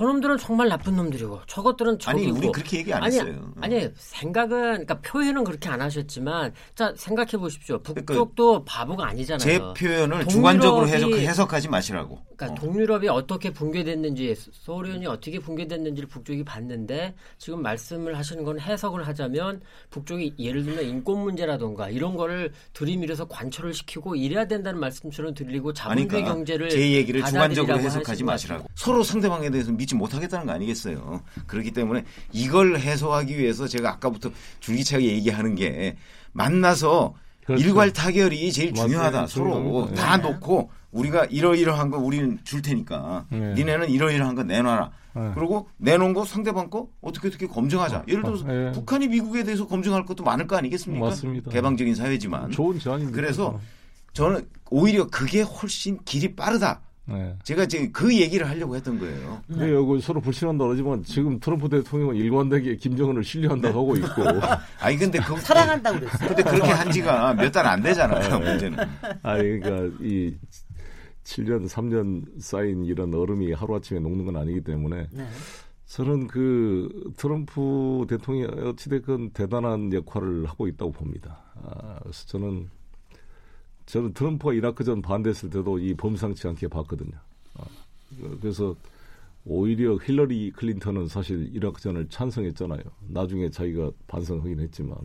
[0.00, 3.52] 저놈들은 정말 나쁜 놈들이고 저것들은 아니, 적이고 우리 그렇게 얘기 안 아니, 했어요.
[3.60, 7.82] 아니 생각은 그러니까 표현은 그렇게 안 하셨지만 자 생각해 보십시오.
[7.82, 9.38] 그러니까 북쪽도 바보가 아니잖아요.
[9.38, 12.18] 제 표현을 주관적으로 해석, 해석 하지 마시라고.
[12.34, 12.54] 그러니까 어.
[12.54, 19.60] 동유럽이 어떻게 붕괴됐는지 소련이 어떻게 붕괴됐는지를 북쪽이 봤는데 지금 말씀을 하시는 건 해석을 하자면
[19.90, 26.08] 북쪽이 예를 들면 인권 문제라던가 이런 거를 들이밀어서 관철을 시키고 이래야 된다는 말씀처럼 들리고 자본주의
[26.08, 28.66] 그러니까 경제를 제 얘기를 받아들이라고 해석하지 마시라고.
[28.74, 31.20] 서로 상대방에 대해서 믿지 못하겠다는 거 아니겠어요.
[31.46, 35.96] 그렇기 때문에 이걸 해소하기 위해서 제가 아까부터 줄기차게 얘기하는 게
[36.32, 37.64] 만나서 그렇죠.
[37.64, 38.72] 일괄 타결이 제일.
[38.72, 39.26] 중요하다.
[39.26, 40.00] 서로 중요합니다.
[40.02, 40.22] 다 네.
[40.30, 43.54] 놓고 우리가 이러이러한 거 우리는 줄 테니까 네.
[43.54, 44.90] 니네는 이러이러한 거 내놔라.
[45.16, 45.32] 네.
[45.34, 48.04] 그리고 내놓은 거 상대방 거 어떻게 어떻게 검증하자.
[48.06, 48.72] 예를 들어서 아, 예.
[48.72, 51.04] 북한이 미국에 대해서 검증할 것도 많을 거 아니겠습니까?
[51.06, 51.50] 맞습니다.
[51.50, 52.52] 개방적인 사회지만.
[52.52, 53.16] 좋은 제안입니다.
[53.16, 53.58] 그래서
[54.12, 56.80] 저는 오히려 그게 훨씬 길이 빠르다.
[57.10, 57.34] 네.
[57.42, 59.40] 제가 지금 그 얘기를 하려고 했던 거예요.
[59.52, 64.22] 그래 요 서로 불신한다 그러지만 지금 트럼프 대통령은 일관되게 김정은을 신뢰한다고 하고 있고
[64.80, 66.28] 아니 근데 그 사랑한다고 그랬어요.
[66.28, 68.38] 근데 그렇게 한 지가 몇 달 안 되잖아요.
[68.38, 68.78] 문제는.
[69.22, 70.34] 아니 그러니까 이
[71.24, 75.26] 7년 3년 쌓인 이런 얼음이 하루아침에 녹는 건 아니기 때문에 네.
[75.86, 81.38] 저는 그 트럼프 대통령이 어찌됐건 대단한 역할을 하고 있다고 봅니다.
[81.62, 82.68] 아, 그래서 저는
[83.90, 87.18] 저는 트럼프가 이라크전 반대했을 때도 이 범상치 않게 봤거든요.
[87.58, 87.64] 아,
[88.40, 88.74] 그래서
[89.44, 92.82] 오히려 힐러리 클린턴은 사실 이라크전을 찬성했잖아요.
[93.08, 94.96] 나중에 자기가 반성하긴 했지만.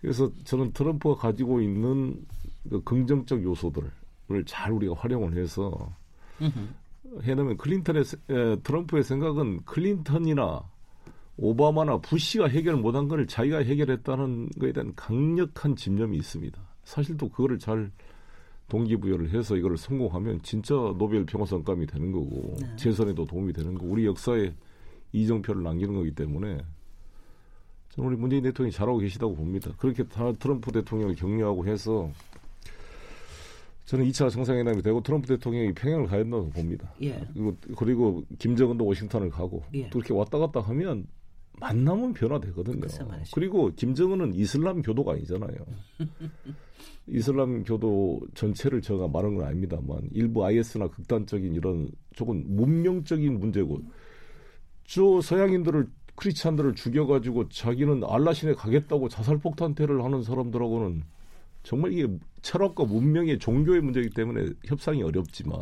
[0.00, 2.24] 그래서 저는 트럼프가 가지고 있는
[2.68, 3.90] 그 긍정적 요소들을
[4.44, 5.94] 잘 우리가 활용을 해서
[7.22, 8.04] 해놓으면 클린턴의
[8.64, 10.62] 트럼프의 생각은 클린턴이나
[11.36, 16.60] 오바마나 부시가 해결 못한 걸 자기가 해결했다는 것에 대한 강력한 집념이 있습니다.
[16.86, 17.90] 사실 또 그거를 잘
[18.68, 24.54] 동기부여를 해서 이거를 성공하면 진짜 노벨 평화상감이 되는 거고 재선에도 도움이 되는 거고 우리 역사에
[25.12, 26.58] 이정표를 남기는 거기 때문에
[27.90, 29.72] 저는 우리 문재인 대통령이 잘하고 계시다고 봅니다.
[29.78, 32.10] 그렇게 다 트럼프 대통령을 격려하고 해서
[33.86, 36.92] 저는 2차 정상회담이 되고 트럼프 대통령이 평양을 가야 된다고 봅니다.
[37.02, 37.20] 예.
[37.34, 39.90] 그리고, 그리고 김정은도 워싱턴을 가고 예.
[39.90, 41.06] 또 이렇게 왔다 갔다 하면
[41.58, 42.80] 만나면 변화되거든요.
[42.80, 43.30] 말이죠.
[43.34, 45.56] 그리고 김정은은 이슬람 교도가 아니잖아요.
[47.08, 53.80] 이슬람 교도 전체를 제가 말한 건 아닙니다만 일부 IS나 극단적인 이런 조금 문명적인 문제고
[54.84, 61.02] 저 서양인들을 크리스찬들을 죽여가지고 자기는 알라신에 가겠다고 자살폭탄테를 하는 사람들하고는
[61.62, 62.08] 정말 이게
[62.42, 65.58] 철학과 문명의 종교의 문제이기 때문에 협상이 어렵지만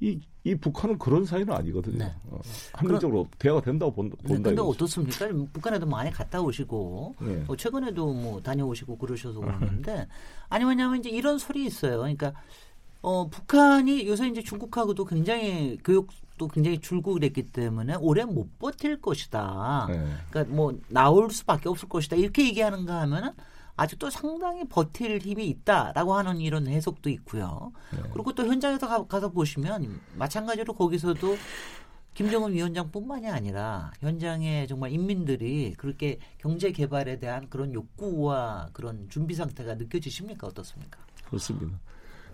[0.00, 1.98] 이, 이 북한은 그런 사이는 아니거든요.
[1.98, 2.14] 네.
[2.30, 2.40] 어,
[2.72, 4.16] 합리적으로 대화가 된다고 본다.
[4.22, 4.62] 네, 본다 근데.
[4.62, 5.28] 어떻습니까?
[5.52, 7.44] 북한에도 많이 갔다 오시고 네.
[7.48, 10.06] 어, 최근에도 뭐 다녀오시고 그러셔서 그러는데
[10.48, 11.98] 아니 왜냐하면 이제 이런 소리 있어요.
[11.98, 12.32] 그러니까
[13.00, 19.86] 어, 북한이 요새 이제 중국하고도 굉장히 교육도 굉장히 줄고 그랬기 때문에 오래 못 버틸 것이다.
[19.88, 20.06] 네.
[20.30, 22.16] 그러니까 뭐 나올 수밖에 없을 것이다.
[22.16, 23.32] 이렇게 얘기하는가 하면은
[23.78, 27.72] 아직도 상당히 버틸 힘이 있다라고 하는 이런 해석도 있고요.
[28.12, 31.36] 그리고 또 현장에서 가, 가서 보시면 마찬가지로 거기서도
[32.12, 39.76] 김정은 위원장뿐만이 아니라 현장에 정말 인민들이 그렇게 경제 개발에 대한 그런 욕구와 그런 준비 상태가
[39.76, 40.98] 느껴지십니까 어떻습니까?
[41.26, 41.78] 그렇습니다.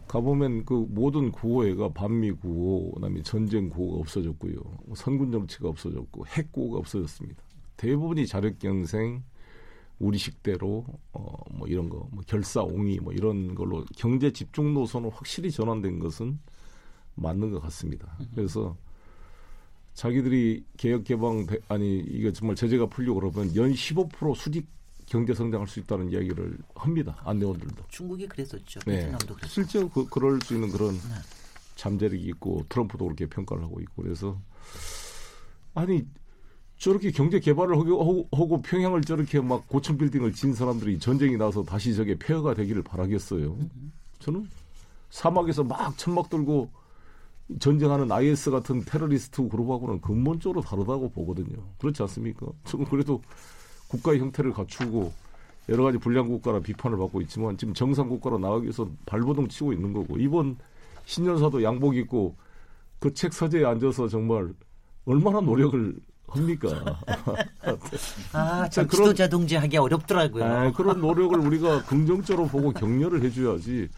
[0.08, 4.54] 가보면 그 모든 구호회가 반미 구호, 그다음에 전쟁 구호가 없어졌고요.
[4.86, 7.42] 뭐 선군 정치가 없어졌고 핵 구호가 없어졌습니다.
[7.76, 9.22] 대부분이 자력 경생,
[9.98, 15.98] 우리 식대로 어뭐 이런 거, 뭐 결사옹위 뭐 이런 걸로 경제 집중 노선은 확실히 전환된
[16.00, 16.38] 것은
[17.14, 18.16] 맞는 것 같습니다.
[18.34, 18.76] 그래서
[19.94, 24.66] 자기들이 개혁 개방 대- 아니 이게 정말 제재가 풀리고 그러면 연 15% 수직
[25.06, 27.16] 경제 성장할 수 있다는 이야기를 합니다.
[27.24, 27.84] 안내원들도.
[27.88, 28.80] 중국이 그랬었죠.
[28.86, 29.12] 네.
[29.46, 31.00] 실제 그, 그럴 수 있는 그런 네.
[31.76, 34.40] 잠재력이 있고 트럼프도 그렇게 평가를 하고 있고 그래서
[35.74, 36.06] 아니
[36.78, 41.94] 저렇게 경제 개발을 하고, 하고, 평양을 저렇게 막 고층 빌딩을 진 사람들이 전쟁이 나서 다시
[41.94, 43.56] 저게 폐허가 되기를 바라겠어요.
[44.18, 44.48] 저는
[45.10, 46.68] 사막에서 막 천막 들고
[47.60, 51.56] 전쟁하는 IS 같은 테러리스트 그룹하고는 근본적으로 다르다고 보거든요.
[51.78, 52.46] 그렇지 않습니까?
[52.64, 53.22] 저는 그래도
[53.88, 55.12] 국가의 형태를 갖추고
[55.68, 59.92] 여러 가지 불량 국가라 비판을 받고 있지만 지금 정상 국가로 나가기 위해서 발버둥 치고 있는
[59.92, 60.56] 거고 이번
[61.06, 62.34] 신년사도 양복 입고
[62.98, 64.52] 그 책 서재에 앉아서 정말
[65.04, 65.94] 얼마나 노력을
[66.34, 66.98] 합니까?
[68.32, 70.44] 아, 참 그런- 지도자 동지하기 어렵더라고요.
[70.44, 73.88] 아, 그런 노력을 우리가 긍정적으로 보고 격려를 해줘야지.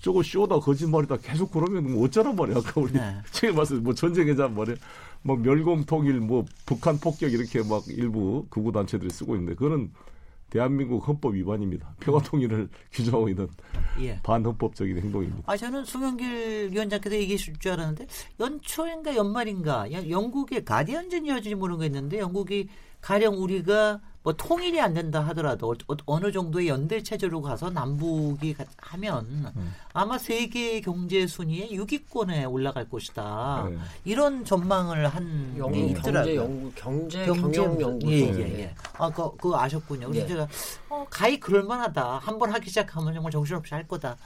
[0.00, 2.58] 저거 쇼다 거짓말이다 계속 그러면 뭐 어쩌란 말이야.
[2.58, 3.16] 아까 우리 네.
[3.32, 4.76] 책에 말씀 뭐 전쟁의자 말이야.
[5.22, 9.90] 뭐 멸공 통일 뭐 북한 폭격 이렇게 막 일부 극우 단체들이 쓰고 있는데 그거는
[10.50, 11.94] 대한민국 헌법 위반입니다.
[12.00, 13.48] 평화 통일을 규정하고 있는
[14.00, 14.18] 예.
[14.22, 15.42] 반헌법적인 행동입니다.
[15.46, 18.06] 아 저는 송영길 위원장께서 얘기해 줄줄 알았는데
[18.40, 22.68] 연초인가 연말인가 야- 영국의 가디언전이었는지 모르겠는데 영국이
[23.00, 25.74] 가령 우리가 뭐 통일이 안 된다 하더라도
[26.06, 29.52] 어, 느 정도의 연대 체제로 가서 남북이 가- 하면
[29.92, 33.68] 아마 세계 경제 순위의 6위권에 올라갈 것이다.
[33.70, 33.76] 네.
[34.06, 36.34] 이런 전망을 한게 영국 있더라고요.
[36.34, 38.74] 경제 연구 경제 경제 경영 연구 예, 예, 예.
[38.94, 40.08] 아, 그, 그거 아셨군요.
[40.08, 40.28] 그래서 예.
[40.28, 40.48] 제가,
[40.88, 42.18] 어, 가히 그럴 만하다.
[42.18, 44.16] 한 번 하기 시작하면 정말 정신없이 할 거다.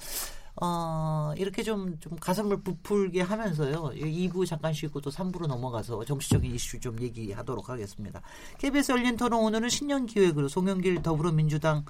[0.60, 3.92] 어, 이렇게 좀, 좀 가슴을 부풀게 하면서요.
[3.94, 8.20] 2부 잠깐 쉬고 또 3부로 넘어가서 정치적인 이슈 좀 얘기하도록 하겠습니다.
[8.58, 11.84] KBS 열린 토론 오늘은 신년 기획으로 송영길 더불어민주당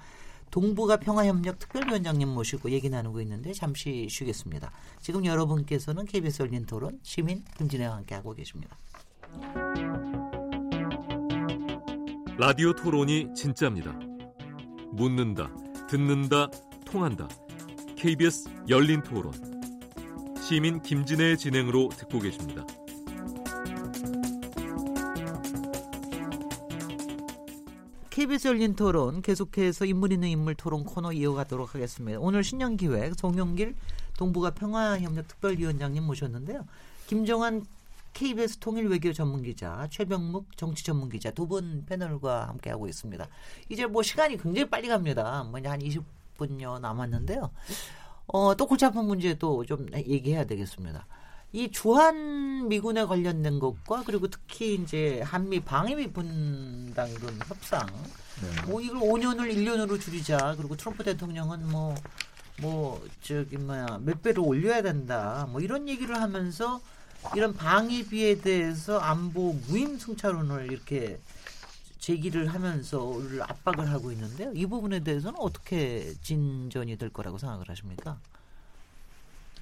[0.51, 4.71] 동북아 평화협력 특별위원장님 모시고 얘기 나누고 있는데 잠시 쉬겠습니다.
[5.01, 8.77] 지금 여러분께서는 KBS 열린 토론 시민 김진애와 함께 하고 계십니다.
[12.39, 13.93] 라디오 토론이 진짜입니다.
[14.93, 15.51] 묻는다,
[15.89, 16.49] 듣는다,
[16.87, 17.29] 통한다.
[17.99, 19.33] KBS 열린 토론.
[20.41, 22.65] 시민 김진애의 진행으로 듣고 계십니다.
[28.11, 32.21] KBS 열린 토론 계속해서 인물 있는 인물 토론 코너 이어가도록 하겠습니다.
[32.21, 33.75] 오늘 신년 기획 송영길
[34.17, 36.67] 동북아 평화협력 특별위원장님 모셨는데요.
[37.09, 37.67] 김정환
[38.13, 43.27] KBS 통일 외교 전문 기자, 최병묵 정치 전문 기자 두 분 패널과 함께 하고 있습니다.
[43.69, 45.43] 이제 뭐 시간이 굉장히 빨리 갑니다.
[45.51, 47.51] 뭐한 20 분여 남았는데요.
[48.29, 51.07] 어, 또 골치 아픈 문제도 좀 얘기해야 되겠습니다.
[51.53, 57.87] 이 주한 미군에 관련된 것과 그리고 특히 이제 한미 방위비 분담금 협상
[58.67, 65.49] 뭐 이걸 5년을 1년으로 줄이자 그리고 트럼프 대통령은 뭐뭐 저기 뭐야 몇 배로 올려야 된다
[65.51, 66.83] 뭐 이런 얘기를 하면서
[67.35, 71.19] 이런 방위비에 대해서 안보 무임 승차론을 이렇게
[72.09, 74.51] 제기를 하면서 우리를 압박을 하고 있는데요.
[74.55, 78.19] 이 부분에 대해서는 어떻게 진전이 될 거라고 생각을 하십니까?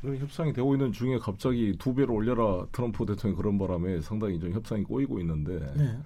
[0.02, 4.84] 협상이 되고 있는 중에 갑자기 두 배로 올려라 트럼프 대통령이 그런 바람에 상당히 좀 협상이
[4.84, 5.98] 꼬이고 있는데 네.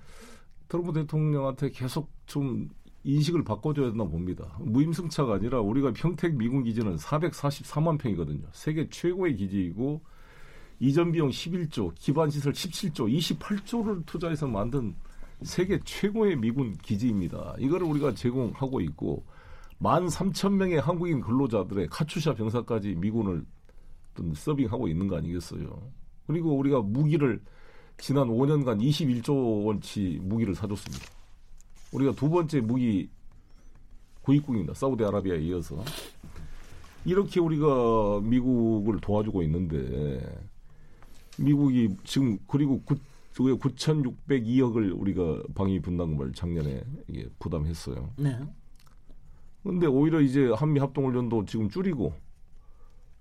[0.69, 2.71] 트럼프 대통령한테 계속 좀
[3.05, 4.57] 인식을 바꿔줘야 된다 봅니다.
[4.61, 8.47] 무임승차가 아니라 우리가 평택 미군 기지는 444만 평이거든요.
[8.53, 10.01] 세계 최고의 기지이고
[10.79, 14.95] 이전 비용 11조, 기반 시설 17조, 28조를 투자해서 만든
[15.43, 17.55] 세계 최고의 미군 기지입니다.
[17.59, 19.25] 이거를 우리가 제공하고 있고
[19.81, 23.45] 13,000명의 한국인 근로자들의 카투샤 병사까지 미군을
[24.35, 25.81] 서빙하고 있는 거 아니겠어요.
[26.27, 27.41] 그리고 우리가 무기를
[27.97, 31.05] 지난 5년간 21조 원치 무기를 사줬습니다.
[31.93, 33.09] 우리가 두 번째 무기
[34.23, 34.75] 구입국입니다.
[34.75, 35.83] 사우디아라비아에 이어서.
[37.05, 40.21] 이렇게 우리가 미국을 도와주고 있는데
[41.39, 42.83] 미국이 지금 그리고
[43.37, 48.11] 9, 9,602억을 우리가 방위 분담금을 작년에 이게 부담했어요.
[48.17, 48.39] 네.
[49.63, 52.15] 근데 오히려 이제 한미 합동훈련도 지금 줄이고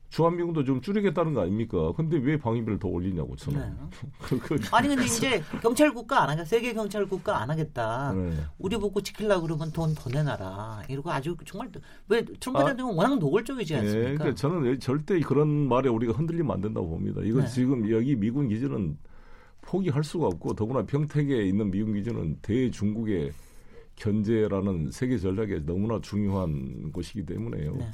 [0.10, 1.94] 주한미군도 좀 줄이겠다는 거 아닙니까?
[1.96, 3.60] 근데 왜 방위비를 더 올리냐고 저는.
[3.60, 4.58] 네.
[4.74, 6.46] 아니 근데 이제 경찰 국가 안 하겠다.
[6.46, 8.14] 세계 경찰 국가 안 하겠다.
[8.14, 8.32] 네.
[8.58, 10.84] 우리 보고 지키려고 그러면 돈 더 내놔라.
[10.90, 11.70] 이러고 아주 정말
[12.08, 12.66] 왜 트럼프 아.
[12.66, 14.10] 대통령 은 워낙 노골적이지 예, 않습니까?
[14.24, 17.22] 그러니까 저는 절대 그런 말에 우리가 흔들리면 안 된다고 봅니다.
[17.24, 17.48] 이건 네.
[17.48, 18.98] 지금 여기 미군 기지는
[19.62, 23.32] 포기할 수가 없고 더구나 평택에 있는 미군 기지는 대중국의
[23.96, 27.76] 견제라는 세계 전략에 너무나 중요한 곳이기 때문에요.
[27.76, 27.86] 네.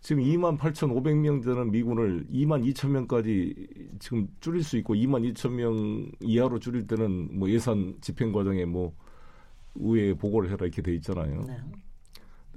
[0.00, 3.66] 지금 2만 8,500명 되는 미군을 2만 2천 명까지
[3.98, 8.94] 지금 줄일 수 있고 2만 2천 명 이하로 줄일 때는 뭐 예산 집행 과정에 뭐
[9.74, 11.42] 의회에 보고를 해라 이렇게 돼 있잖아요.
[11.48, 11.56] 네.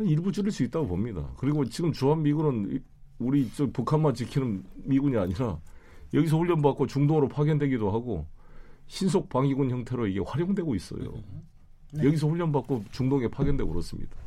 [0.05, 1.27] 일부 줄일 수 있다고 봅니다.
[1.37, 2.79] 그리고 지금 주한 미군은 이-
[3.17, 5.59] 우리 저 북한만 지키는 미군이 아니라
[6.13, 8.25] 여기서 훈련 받고 중동으로 파견되기도 하고
[8.91, 11.13] 신속 방위군 형태로 이게 활용되고 있어요.
[11.93, 12.03] 네.
[12.03, 14.17] 여기서 훈련받고 중동에 파견되고 그렇습니다.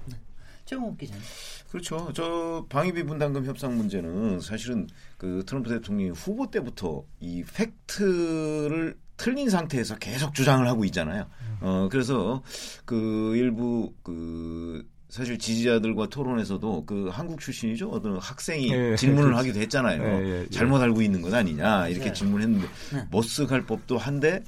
[0.65, 1.23] 최영욱 기자님.
[1.71, 2.11] 그렇죠.
[2.15, 4.87] 저 방위비 분담금 협상 문제는 사실은
[5.19, 11.27] 그 트럼프 대통령이 후보 때부터 이 팩트를 틀린 상태에서 계속 주장을 하고 있잖아요.
[11.61, 12.43] 어 그래서
[12.87, 17.89] 그 일부 그 사실 지지자들과 토론에서도 그 한국 출신이죠.
[17.91, 19.39] 어떤 학생이 예, 질문을 그렇죠.
[19.39, 20.03] 하기도 했잖아요.
[20.03, 20.51] 예, 예, 예.
[20.51, 22.13] 잘못 알고 있는 것 아니냐 이렇게 네.
[22.13, 23.09] 질문했는데 네.
[23.13, 24.43] 머쓱할 법도 한데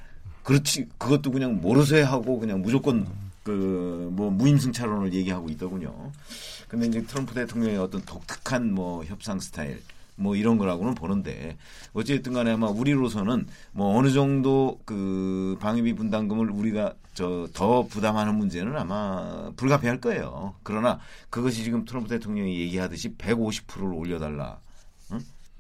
[0.47, 3.07] 그렇지 그것도 그냥 모르쇠 하고 그냥 무조건
[3.43, 3.51] 그
[4.13, 6.13] 뭐 무임승차론을 얘기하고 있더군요.
[6.69, 9.83] 근데 이제 트럼프 대통령의 어떤 독특한 뭐 협상 스타일
[10.17, 11.57] 뭐 이런 거라고는 보는데
[11.93, 18.77] 어쨌든 간에 아마 우리로서는 뭐 어느 정도 그 방위비 분담금을 우리가 저 더 부담하는 문제는
[18.77, 20.55] 아마 불가피할 거예요.
[20.63, 24.59] 그러나 그것이 지금 트럼프 대통령이 얘기하듯이 150%를 올려달라.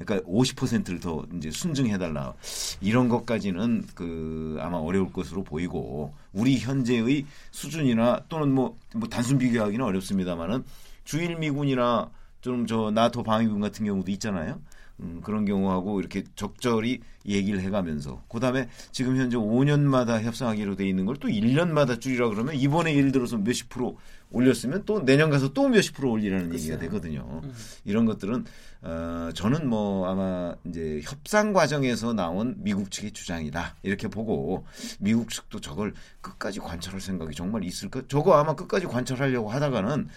[0.00, 0.04] 응?
[0.04, 2.34] 그러니까 50%를 더 이제 순증해달라
[2.80, 9.84] 이런 것까지는 그 아마 어려울 것으로 보이고 우리 현재의 수준이나 또는 뭐, 뭐 단순 비교하기는
[9.84, 10.64] 어렵습니다만은
[11.04, 14.60] 주일 미군이나 좀 저 나토 방위군 같은 경우도 있잖아요.
[15.00, 21.16] 음, 그런 경우하고 이렇게 적절히 얘기를 해가면서 그다음에 지금 현재 5년마다 협상하기로 돼 있는 걸
[21.16, 23.98] 또 1년마다 줄이라 그러면 이번에 예를 들어서 몇십 프로
[24.30, 27.42] 올렸으면 또 내년 가서 또 몇십 프로 올리라는 얘기가 되거든요.
[27.84, 28.44] 이런 것들은
[28.82, 34.64] 어, 저는 뭐 아마 이제 협상 과정에서 나온 미국 측의 주장이다 이렇게 보고
[34.98, 38.02] 미국 측도 저걸 끝까지 관철할 생각이 정말 있을까?
[38.08, 40.08] 저거 아마 끝까지 관철하려고 하다가는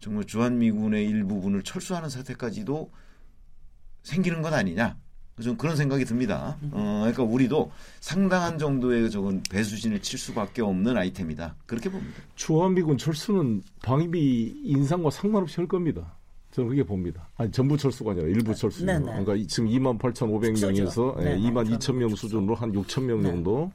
[0.00, 2.90] 정말 주한미군의 일부분을 철수하는 사태까지도
[4.02, 4.96] 생기는 것 아니냐?
[5.42, 6.58] 좀 그런 생각이 듭니다.
[6.70, 11.56] 어, 그러니까 우리도 상당한 정도의 저건 배수진을 칠 수밖에 없는 아이템이다.
[11.64, 12.14] 그렇게 봅니다.
[12.34, 16.14] 주한미군 철수는 방위비 인상과 상관없이 할 겁니다.
[16.50, 17.28] 저는 그렇게 봅니다.
[17.38, 18.84] 아니 전부 철수가 아니라 일부 철수.
[18.84, 19.04] 네, 네.
[19.06, 21.14] 그러니까 이- 지금 2만 8,500명에서 축소죠.
[21.18, 21.40] 네, 네.
[21.50, 23.30] 2만 2천 명 수준으로 한 6천 명 네.
[23.30, 23.72] 정도.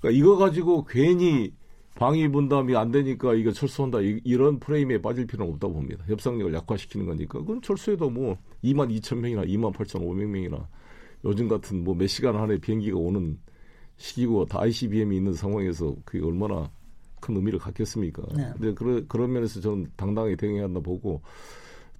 [0.00, 1.52] 그러니까 이거 가지고 괜히
[1.98, 6.04] 방위 분담이 안 되니까 이거 철수한다 이, 런 프레임에 빠질 필요는 없다고 봅니다.
[6.06, 10.64] 협상력을 약화시키는 거니까 그건 철수해도 뭐 2만 2천 명이나 2만 8,500명이나
[11.24, 13.36] 요즘 같은 뭐 몇 시간 안에 비행기가 오는
[13.96, 16.70] 시기고 다 ICBM이 있는 상황에서 그게 얼마나
[17.20, 18.22] 큰 의미를 갖겠습니까?
[18.36, 18.48] 네.
[18.52, 21.20] 근데 그런 그런 면에서 저는 당당하게 대응해야 한다 보고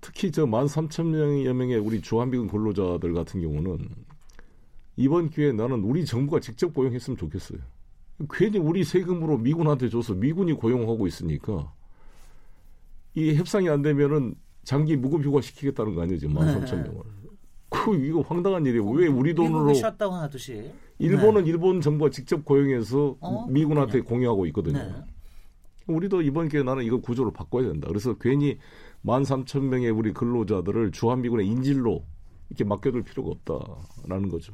[0.00, 3.88] 특히 저 13,000명여 명의 우리 주한미군 근로자들 같은 경우는
[4.94, 7.58] 이번 기회에 나는 우리 정부가 직접 고용했으면 좋겠어요.
[8.30, 11.72] 괜히 우리 세금으로 미군한테 줘서 미군이 고용하고 있으니까
[13.14, 17.02] 이 협상이 안 되면은 장기 무급 휴가 시키겠다는 거 아니에요, 지금 13,000명을.
[17.70, 18.86] 그 이거 황당한 일이에요.
[18.90, 20.70] 왜 우리 돈으로 셧다운 하듯이.
[20.98, 24.78] 일본은 일본 정부가 직접 고용해서 어, 미군한테 공유하고 있거든요.
[24.78, 24.94] 네.
[25.86, 27.88] 우리도 이번 기회에 나는 이거 구조를 바꿔야 된다.
[27.88, 28.58] 그래서 괜히
[29.04, 32.04] 13,000명의 우리 근로자들을 주한미군의 인질로
[32.50, 34.52] 이렇게 맡겨둘 필요가 없다라는 거죠.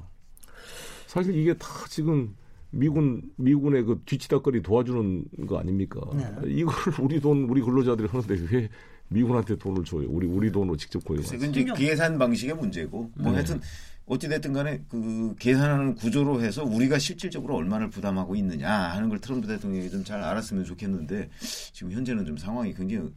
[1.07, 2.37] 사실 이게 다 지금
[2.75, 6.01] 미군 미군의 그 뒤치다거리 도와주는 거 아닙니까?
[6.15, 6.27] 네.
[6.47, 8.69] 이걸 우리 돈 우리 근로자들이 하는데 왜
[9.09, 10.07] 미군한테 돈을 줘요?
[10.09, 11.37] 우리 우리 돈으로 직접 고용하지.
[11.39, 13.37] 그래서 이제 계산 방식의 문제고 뭐 네.
[13.37, 13.61] 하여튼
[14.07, 19.47] 어찌 됐든 간에 그 계산하는 구조로 해서 우리가 실질적으로 얼마를 부담하고 있느냐 하는 걸 트럼프
[19.47, 21.31] 대통령이 좀 잘 알았으면 좋겠는데
[21.73, 23.09] 지금 현재는 좀 상황이 굉장히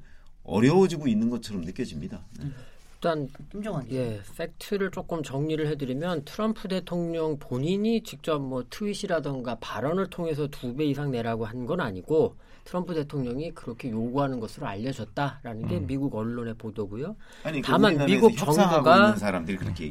[0.43, 2.25] 어려워지고 있는 것처럼 느껴집니다.
[2.39, 2.47] 네.
[2.97, 3.89] 일단 김정환.
[3.91, 10.85] 예, 팩트를 조금 정리를 해드리면 트럼프 대통령 본인이 직접 뭐 트윗이라던가 발언을 통해서 두 배
[10.85, 12.35] 이상 내라고 한 건 아니고
[12.67, 17.15] 트럼프 대통령이 그렇게 요구하는 것으로 알려졌다라는 게 미국 언론의 보도고요.
[17.43, 18.35] 아니 그 다만 미국
[18.81, 19.13] 정부가-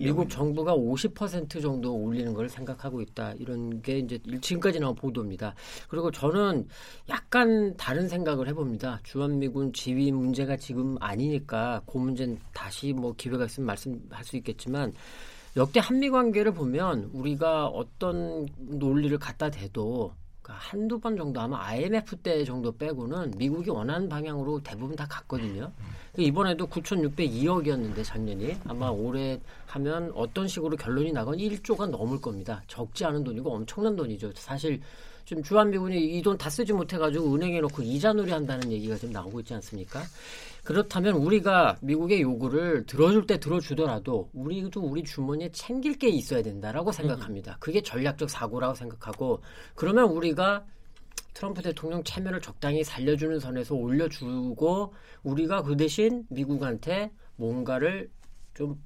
[0.04, 3.32] 미국 정부가 50% 정도 올리는 걸 생각하고 있다.
[3.38, 5.54] 이런 게 이제 지금까지 나온 보도입니다.
[5.88, 6.68] 그리고 저는
[7.08, 9.00] 약간 다른 생각을 해봅니다.
[9.04, 14.92] 주한미군 지위 문제가 지금 아니니까 그 문제는 다시 뭐 기회가 있으면 말씀할 수 있겠지만
[15.56, 20.12] 역대 한미 관계를 보면 우리가 어떤 논리를 갖다 대도
[20.54, 25.72] 한두 번 정도 아마 IMF 때 정도 빼고는 미국이 원하는 방향으로 대부분 다 갔거든요.
[26.14, 32.62] 그 이번에도 9,602억이었는데 작년이 아마 올해 하면 어떤 식으로 결론이 나건 1조가 넘을 겁니다.
[32.66, 34.32] 적지 않은 돈이고 엄청난 돈이죠.
[34.34, 34.80] 사실
[35.26, 39.54] 지금 주한미군이 이 돈 다 쓰지 못해가지고 은행에 놓고 이자놀이 한다는 얘기가 지금 나오고 있지
[39.54, 40.02] 않습니까?
[40.62, 47.56] 그렇다면 우리가 미국의 요구를 들어줄 때 들어주더라도 우리도 우리 주머니에 챙길 게 있어야 된다라고 생각합니다.
[47.58, 49.42] 그게 전략적 사고라고 생각하고
[49.74, 50.64] 그러면 우리가
[51.34, 54.94] 트럼프 대통령 체면을 적당히 살려주는 선에서 올려주고
[55.24, 58.08] 우리가 그 대신 미국한테 뭔가를
[58.54, 58.80] 좀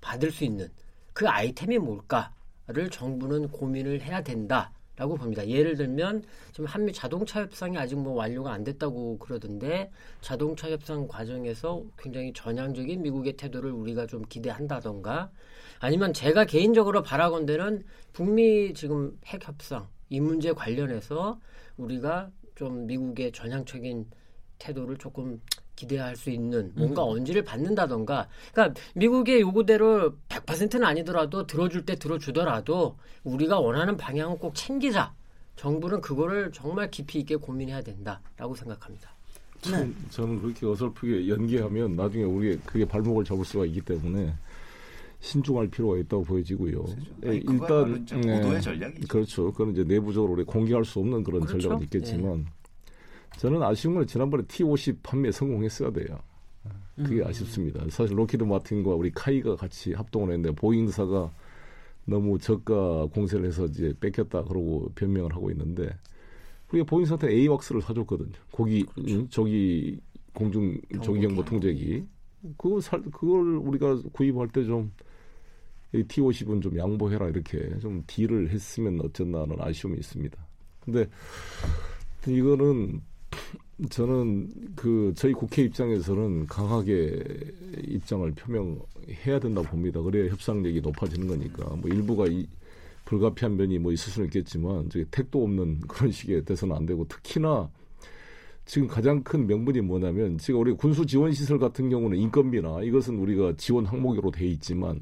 [0.00, 0.68] 받을 수 있는
[1.12, 5.46] 그 아이템이 뭘까를 정부는 고민을 해야 된다 라고 봅니다.
[5.46, 6.22] 예를 들면
[6.52, 9.90] 지금 한미 자동차 협상이 아직 뭐 완료가 안 됐다고 그러던데
[10.20, 15.32] 자동차 협상 과정에서 굉장히 전향적인 미국의 태도를 우리가 좀 기대한다던가
[15.80, 21.40] 아니면 제가 개인적으로 바라건대는 북미 지금 핵 협상 이 문제 관련해서
[21.76, 24.06] 우리가 좀 미국의 전향적인
[24.58, 25.40] 태도를 조금
[25.76, 33.58] 기대할 수 있는 뭔가 언지를 받는다던가 그러니까 미국의 요구대로 100%는 아니더라도 들어줄 때 들어주더라도 우리가
[33.58, 35.14] 원하는 방향은 꼭 챙기자
[35.56, 39.10] 정부는 그거를 정말 깊이 있게 고민해야 된다라고 생각합니다.
[39.60, 44.34] 참, 저는 그렇게 어설프게 연기하면 나중에 우리 그게 발목을 잡을 수가 있기 때문에
[45.20, 46.84] 신중할 필요가 있다고 보여지고요.
[47.24, 47.44] 예, 아니,
[48.04, 49.08] 좀 고도의 전략이죠.
[49.08, 49.52] 그렇죠.
[49.52, 51.62] 그건 이제 내부적으로 우리 공개할 수 없는 그런 그렇죠.
[51.62, 52.46] 전략은 있겠지만
[53.38, 56.18] 저는 아쉬운 건 지난번에 T50 판매 성공했어야 돼요.
[56.96, 57.26] 그게 음.
[57.26, 57.84] 아쉽습니다.
[57.90, 61.32] 사실 로키드 마틴과 우리 카이가 같이 합동을 했는데 보잉사가
[62.06, 65.88] 너무 저가 공세를 해서 이제 뺏겼다 그러고 변명을 하고 있는데
[66.70, 68.32] 우리가 보잉사한테 에이왁스를 사줬거든요.
[68.52, 69.98] 고기 음, 저기
[70.32, 72.04] 공중 조기 경보 통제기
[72.56, 74.92] 그거 살 그걸 우리가 구입할 때 좀
[76.02, 80.36] T50은 좀 양보해라 이렇게 좀 딜을 했으면 어쨌나 하는 아쉬움이 있습니다.
[80.80, 81.06] 근데
[82.26, 83.00] 이거는
[83.90, 87.22] 저는 그 저희 국회 입장에서는 강하게
[87.88, 90.00] 입장을 표명해야 된다 고 봅니다.
[90.00, 92.46] 그래야 협상력이 높아지는 거니까 뭐 일부가 이
[93.04, 97.68] 불가피한 면이 뭐 있을 수는 있겠지만 저기 택도 없는 그런 식의 돼서는 안 되고 특히나
[98.64, 103.54] 지금 가장 큰 명분이 뭐냐면 지금 우리 군수 지원 시설 같은 경우는 인건비나 이것은 우리가
[103.56, 105.00] 지원 항목으로 돼 있지만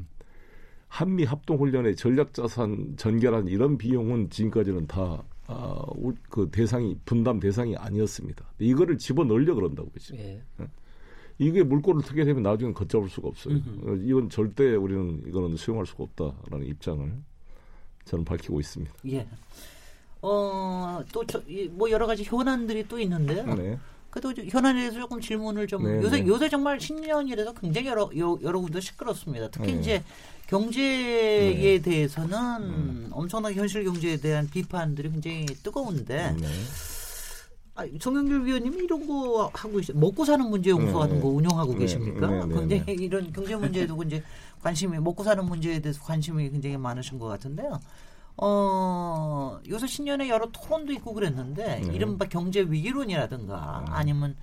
[0.89, 7.40] 한미 합동 훈련의 전략 자산 전개란 이런 비용은 지금까지는 다 아, 우- 그 대상이 분담
[7.40, 8.45] 대상이 아니었습니다.
[8.59, 10.18] 이거를 집어 넣으려 그런다고 지금.
[10.20, 10.43] 예.
[11.38, 13.57] 이게 물꼬를 트게 되면 나중에 걷잡을 수가 없어요.
[13.57, 17.12] 어, 이건 절대 우리는 이거는 수용할 수가 없다라는 입장을
[18.05, 18.95] 저는 밝히고 있습니다.
[19.09, 19.26] 예.
[20.20, 23.45] 어, 또, 저, 이, 뭐, 여러 가지 현안들이 또 있는데요.
[23.55, 23.76] 네.
[24.12, 26.26] 그래도 좀 현안에 대해서 조금 질문을 좀, 네, 요새, 네.
[26.26, 29.48] 요새 정말 신년이라서 굉장히 여러, 여, 여러 군데 시끄럽습니다.
[29.50, 29.80] 특히 네.
[29.80, 30.04] 이제
[30.48, 31.78] 경제에 네.
[31.80, 36.46] 대해서는 엄청나게 현실 경제에 대한 비판들이 굉장히 뜨거운데, 네.
[37.74, 39.98] 아, 송영길 위원님이 이런 거 하고 있어요.
[39.98, 41.34] 먹고 사는 문제 연구 네, 같은 거 네.
[41.34, 42.26] 운영하고 네, 계십니까?
[42.26, 42.92] 네, 네, 굉장히 네.
[42.92, 44.22] 이런 경제 문제에도 이제
[44.62, 47.80] 관심이 먹고 사는 문제에 대해서 관심이 굉장히 많으신 것 같은데요.
[48.37, 51.95] 어, 요새 신년에 여러 토론도 있고 그랬는데 네.
[51.95, 54.37] 이른바 경제 위기론이라든가 아니면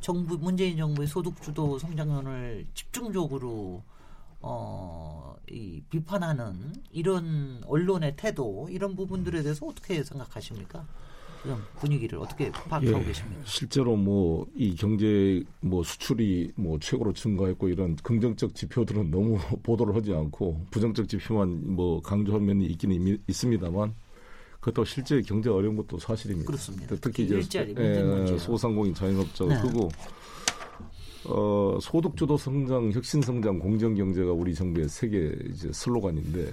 [0.00, 3.82] 정부 문재인 정부의 소득 주도 성장론을 집중적으로
[4.40, 10.86] 어, 이 비판하는 이런 언론의 태도 이런 부분들에 대해서 어떻게 생각하십니까?
[11.46, 13.42] 지금 분위기를 어떻게 파악하고 예, 계십니까?
[13.44, 20.12] 실제로 뭐 이 경제 뭐 수출이 뭐 최고로 증가했고 이런 긍정적 지표들은 너무 보도를 하지
[20.12, 23.94] 않고 부정적 지표만 뭐 강조한 면이 있기는 있습니다만
[24.60, 26.46] 그것도 실제 경제 어려운 것도 사실입니다.
[26.46, 26.96] 그렇습니다.
[27.00, 27.40] 특히 이제
[27.78, 28.38] 예.
[28.38, 29.62] 소상공인 자영업자가 네.
[29.62, 29.88] 크고
[31.28, 36.52] 어, 소득주도 성장, 혁신 성장, 공정 경제가 우리 정부의 세계 이제 슬로건인데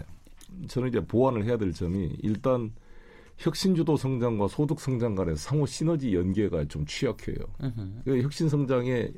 [0.68, 2.72] 저는 이제 보완을 해야 될 점이 일단
[3.38, 7.38] 혁신주도 성장과 소득 성장 간의 상호 시너지 연계가 좀 취약해요.
[8.05, 9.13] 그 혁신 성장의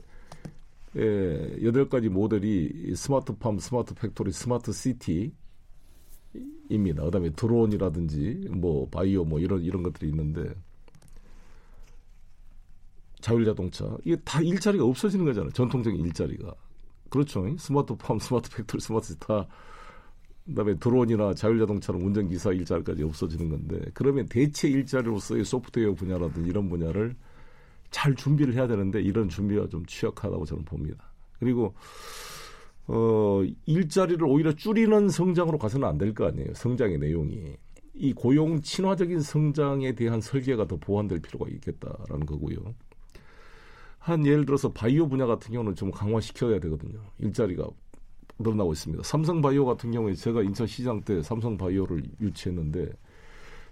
[0.97, 5.33] 예, 여덟 가지 모델이 스마트팜, 스마트 팩토리, 스마트 시티
[6.69, 7.03] 입니다.
[7.03, 10.53] 그다음에 드론이라든지 뭐 바이오 뭐 이런 이런 것들이 있는데
[13.19, 15.51] 자율자동차 이게 다 일자리가 없어지는 거잖아요.
[15.51, 16.53] 전통적인 일자리가
[17.09, 17.45] 그렇죠.
[17.57, 19.47] 스마트팜, 스마트 팩토리, 스마트 시티 다
[20.45, 27.15] 그다음에 드론이나 자율자동차는 운전기사 일자리까지 없어지는 건데 그러면 대체 일자리로서의 소프트웨어 분야라든지 이런 분야를
[27.89, 31.11] 잘 준비를 해야 되는데 이런 준비가 좀 취약하다고 저는 봅니다.
[31.39, 31.73] 그리고
[32.87, 36.53] 어 일자리를 오히려 줄이는 성장으로 가서는 안 될 거 아니에요.
[36.53, 37.55] 성장의 내용이
[37.95, 42.57] 이 고용 친화적인 성장에 대한 설계가 더 보완될 필요가 있겠다라는 거고요.
[43.97, 46.99] 한 예를 들어서 바이오 분야 같은 경우는 좀 강화시켜야 되거든요.
[47.17, 47.67] 일자리가
[48.39, 49.03] 늘어나고 있습니다.
[49.03, 52.89] 삼성 바이오 같은 경우에 제가 인천 시장 때 삼성 바이오를 유치했는데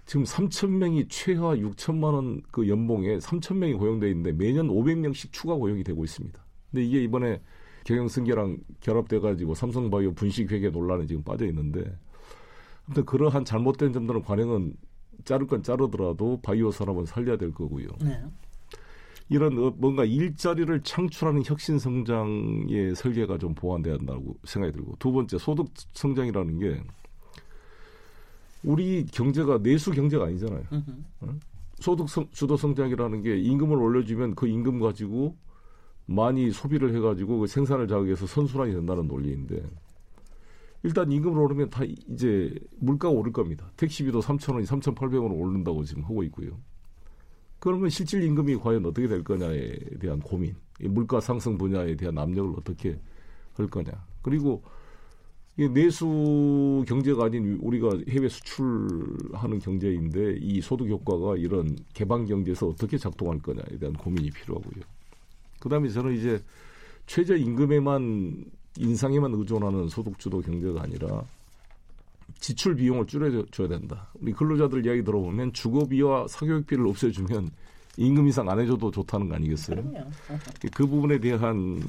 [0.06, 5.54] 지금 3천 명이 최하 6천만 원 그 연봉에 3천 명이 고용돼 있는데 매년 500명씩 추가
[5.54, 6.44] 고용이 되고 있습니다.
[6.70, 7.40] 근데 이게 이번에
[7.84, 11.84] 경영 승계랑 결합돼 가지고 삼성 바이오 분식 회계 논란에 지금 빠져 있는데
[12.86, 14.74] 아무튼 그러한 잘못된 점들은 관행은
[15.24, 17.88] 자를 건 자르더라도 바이오 산업은 살려야 될 거고요.
[18.02, 18.22] 네.
[19.28, 25.38] 이런 어, 뭔가 일자리를 창출하는 혁신 성장의 설계가 좀 보완돼야 한다고 생각이 들고 두 번째
[25.38, 26.82] 소득 성장이라는 게
[28.62, 30.64] 우리 경제가 내수 경제가 아니잖아요.
[31.20, 31.28] 어?
[31.80, 35.36] 소득 성, 주도 성장이라는 게 임금을 올려주면 그 임금 가지고
[36.06, 39.62] 많이 소비를 해가지고 그 생산을 자극해서 선순환이 된다는 논리인데
[40.82, 43.70] 일단 임금을 오르면 다 이제 물가가 오를 겁니다.
[43.76, 46.58] 택시비도 3,000원이 3,800원으로 오른다고 지금 하고 있고요.
[47.64, 52.52] 그러면 실질 임금이 과연 어떻게 될 거냐에 대한 고민, 이 물가 상승 분야에 대한 압력을
[52.58, 52.98] 어떻게
[53.54, 53.90] 할 거냐.
[54.20, 54.62] 그리고
[55.56, 62.98] 이게 내수 경제가 아닌 우리가 해외 수출하는 경제인데 이 소득 효과가 이런 개방 경제에서 어떻게
[62.98, 64.84] 작동할 거냐에 대한 고민이 필요하고요.
[65.58, 66.38] 그다음에 저는 이제
[67.06, 68.44] 최저 임금에만
[68.76, 71.24] 인상에만 의존하는 소득 주도 경제가 아니라
[72.44, 74.12] 지출 비용을 줄여줘야 된다.
[74.20, 77.50] 우리 근로자들 이야기 들어보면 주거비와 사교육비를 없애주면
[77.96, 79.82] 임금 인상 안 해줘도 좋다는 거 아니겠어요?
[79.82, 80.10] 그럼요.
[80.74, 81.80] 그 부분에 대한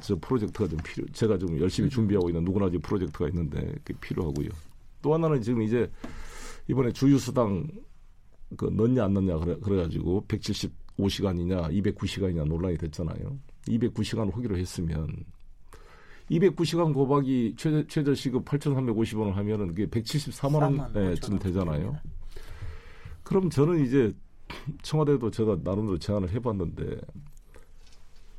[0.00, 1.04] 저 프로젝트가 좀 필요.
[1.12, 4.48] 제가 좀 열심히 준비하고 있는 누구나 지 프로젝트가 있는데 그게 필요하고요.
[5.02, 5.90] 또 하나는 지금 이제
[6.68, 7.66] 이번에 주유수당
[8.56, 13.36] 그 넣냐 안 넣냐 그래, 그래가지고 175시간이냐 209시간이냐 논란이 됐잖아요.
[13.66, 15.08] 209시간 호기로 했으면
[16.30, 21.96] 209시간 고박이 최저, 최저 시급 8,350원을 하면은 그게 174만 원쯤 되잖아요.
[23.22, 24.12] 그럼 저는 이제
[24.82, 26.98] 청와대도 제가 나름대로 제안을 해봤는데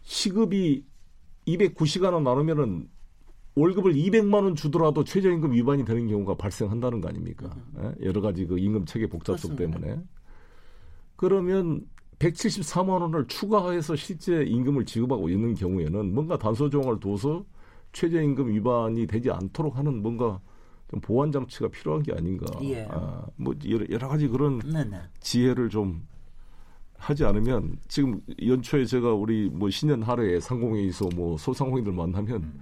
[0.04, 0.86] 시급이
[1.48, 2.90] 209시간을 나누면은
[3.56, 7.50] 월급을 200만 원 주더라도 최저임금 위반이 되는 경우가 발생한다는 거 아닙니까?
[7.80, 8.06] 예?
[8.06, 9.80] 여러 가지 그 임금 체계 복잡성 그렇습니다.
[9.80, 10.04] 때문에
[11.16, 11.88] 그러면
[12.20, 17.44] 174만 원을 추가해서 실제 임금을 지급하고 있는 경우에는 뭔가 단서 조항을 둬서
[17.94, 20.40] 최저임금 위반이 되지 않도록 하는 뭔가
[20.90, 22.46] 좀 보완 장치가 필요한 게 아닌가.
[22.64, 22.88] 예.
[22.90, 23.54] 아, 뭐
[23.90, 24.98] 여러, 가지 그런 네네.
[25.20, 26.06] 지혜를 좀
[26.98, 32.60] 하지 않으면 지금 연초에 제가 우리 뭐 신년 하루에 상공회의소 뭐 소상공인들 만나면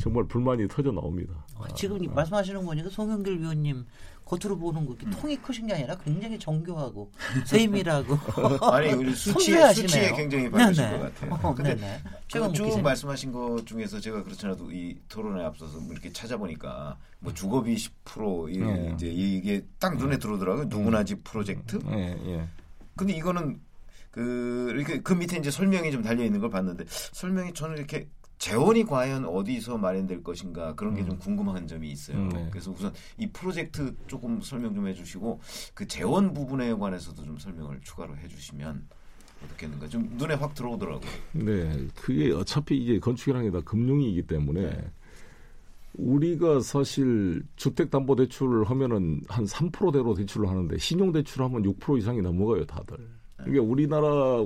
[0.00, 1.44] 정말 불만이 터져 나옵니다.
[1.56, 3.84] 어, 지금 이 말씀하시는 거 보니까 송영길 위원님
[4.24, 7.10] 겉으로 보는 거 통이 크신 게 아니라 굉장히 정교하고
[7.44, 8.16] 세밀하고
[8.72, 9.88] 아니 우리 수치에 섬세하시네요.
[9.88, 10.98] 수치에 굉장히 바르신 네네.
[10.98, 11.38] 것 같아요.
[11.42, 12.00] 어, 근데 네네.
[12.02, 12.84] 그 최강욱 쭉 기자님.
[12.84, 18.58] 말씀하신 것 중에서 제가 그렇잖아도 이 토론에 앞서서 뭐 이렇게 찾아보니까 뭐 주거비 10% 이,
[18.58, 18.92] 네.
[18.94, 20.64] 이제 이게 딱 눈에 들어오더라고요.
[20.66, 21.78] 누구나 집 프로젝트.
[21.90, 22.48] 예, 예.
[22.96, 23.60] 근데 이거는
[24.10, 28.08] 그 이렇게 그 밑에 이제 설명이 좀 달려 있는 걸 봤는데 설명이 저는 이렇게
[28.42, 32.16] 재원이 과연 어디서 마련될 것인가 그런 게좀 궁금한 점이 있어요.
[32.16, 32.48] 음, 네.
[32.50, 35.38] 그래서 우선 이 프로젝트 조금 설명 좀 해주시고
[35.74, 38.88] 그 재원 부분에 관해서도 좀 설명을 추가로 해주시면
[39.44, 41.08] 어떻겠는가 좀 눈에 확 들어오더라고요.
[41.34, 44.90] 네, 그게 어차피 이제 건축이라는 게 다 금융이기 때문에 네.
[45.94, 52.98] 우리가 사실 주택담보대출을 하면은 한 3%대로 대출을 하는데 신용대출 하면 6% 이상이 넘어가요, 다들.
[53.36, 54.44] 그러니까 우리나라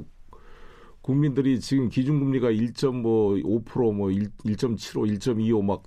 [1.07, 5.85] 국민들이 지금 기준금리가 1.5%, 뭐 1, 1.75, 1.25 막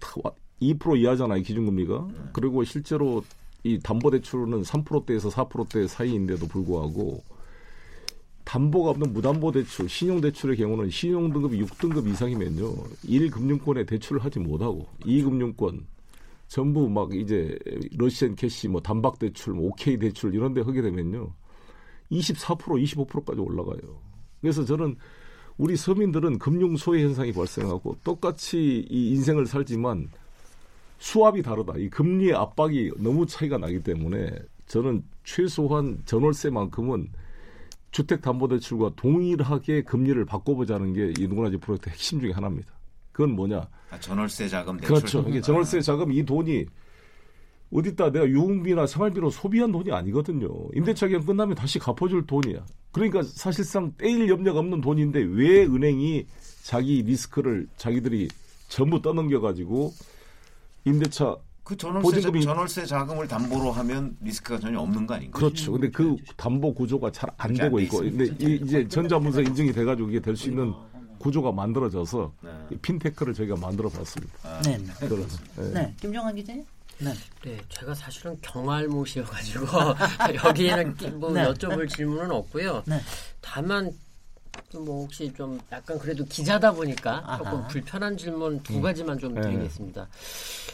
[0.62, 2.08] 2% 이하잖아요, 기준금리가.
[2.32, 3.22] 그리고 실제로
[3.64, 7.22] 이 담보대출은 3%대에서 4%대 사이인데도 불구하고
[8.46, 12.74] 담보가 없는 무담보 대출, 신용 대출의 경우는 신용 등급이 6등급 이상이면요.
[13.06, 15.84] 1금융권에 대출을 하지 못하고 2금융권
[16.48, 17.60] 전부 막 이제
[17.98, 21.30] 러시앤캐시, 뭐 단박 대출, 뭐 오케이 대출 이런 데 하게 되면요.
[22.10, 24.09] 24% 25%까지 올라가요.
[24.42, 24.96] 그래서 저는
[25.58, 30.10] 우리 서민들은 금융 소외 현상이 발생하고 똑같이 이 인생을 살지만
[31.00, 31.74] 수압이 다르다.
[31.78, 34.32] 이 금리의 압박이 너무 차이가 나기 때문에
[34.68, 37.10] 저는 최소한 전월세만큼은
[37.92, 42.72] 주택담보대출과 동일하게 금리를 바꿔보자는 게 이 누구나 집 프로젝트 핵심 중에 하나입니다.
[43.12, 43.68] 그건 뭐냐?
[43.90, 44.96] 아, 전월세 자금 대출.
[44.96, 45.26] 그렇죠.
[45.28, 46.66] 이게 전월세 자금 이 돈이
[47.72, 50.50] 어디다 내가 유흥비나 생활비로 소비한 돈이 아니거든요.
[50.76, 52.66] 임대차 계약 끝나면 다시 갚아줄 돈이야.
[52.92, 56.26] 그러니까 사실상 떼일 염려가 없는 돈인데 왜 은행이
[56.64, 58.28] 자기 리스크를 자기들이
[58.68, 59.94] 전부 떠넘겨가지고
[60.86, 65.40] 임대차 그 전월세, 자, 보증금이- 전월세 자금을 담보로 하면 리스크가 전혀 없는 거 아닌가요?
[65.40, 65.72] 그렇죠.
[65.74, 67.98] 근데 그 담보 구조가 잘 안 되고 돼 있고.
[68.00, 70.74] 근데 이, 이제 전자문서 인증이 돼가지고 이게 될 수 있는
[71.20, 72.50] 구조가 만들어져서 네.
[72.72, 74.34] 이 핀테크를 저희가 만들어 봤습니다.
[74.42, 74.86] 아, 네, 네.
[75.08, 75.64] 그래서 예.
[75.74, 76.64] 네, 김정환 기자님.
[77.00, 77.14] 네.
[77.44, 79.66] 네, 제가 사실은 경알못이어가지고
[80.46, 81.44] 여기에는 끼- 뭐 네.
[81.46, 82.84] 여쭤볼 질문은 없고요.
[82.86, 83.00] 네.
[83.42, 83.92] 다만
[84.70, 87.38] 좀뭐 혹시 좀 약간 그래도 기자다 보니까 아하.
[87.38, 88.82] 조금 불편한 질문 두 음.
[88.82, 89.42] 가지만 좀 네.
[89.42, 90.08] 드리겠습니다.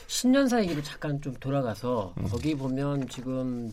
[0.08, 2.28] 신년사 얘기로 잠깐 좀 돌아가서 음.
[2.28, 3.72] 거기 보면 지금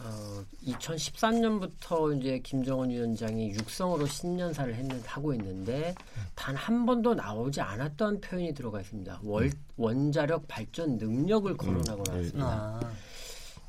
[0.00, 5.94] 어, 2013년부터 이제 김정은 위원장이 육성으로 신년사를 했는 하고 있는데
[6.34, 9.20] 단 한 번도 나오지 않았던 표현이 들어가 있습니다.
[9.22, 12.04] 월, 원자력 발전 능력을 거론하고 음.
[12.06, 12.46] 나왔습니다.
[12.46, 12.80] 아,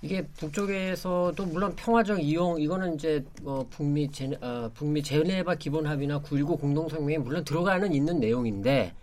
[0.02, 6.22] 이게 북쪽에서도 물론 평화적 이용 이거는 이제 뭐 북미 제, 어, 북미 제네바 기본 합의나
[6.22, 8.94] 9.19 공동성명에 물론 들어가는 있는 내용인데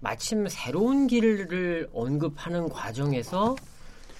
[0.00, 3.54] 마침 새로운 길을 언급하는 과정에서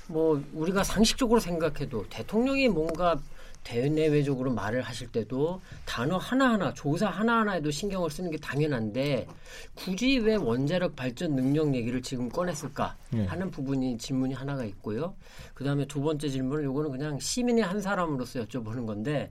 [0.09, 3.19] 뭐 우리가 상식적으로 생각해도 대통령이 뭔가
[3.65, 9.27] 대내외적으로 말을 하실 때도 단어 하나하나 조사 하나하나에도 신경을 쓰는 게 당연한데
[9.75, 13.25] 굳이 왜 원자력 발전 능력 얘기를 지금 꺼냈을까 예.
[13.27, 15.15] 하는 부분이 질문이 하나가 있고요.
[15.55, 19.31] 그다음에 두 번째 질문은 요거는 그냥 시민의 한 사람으로서 여쭤보는 건데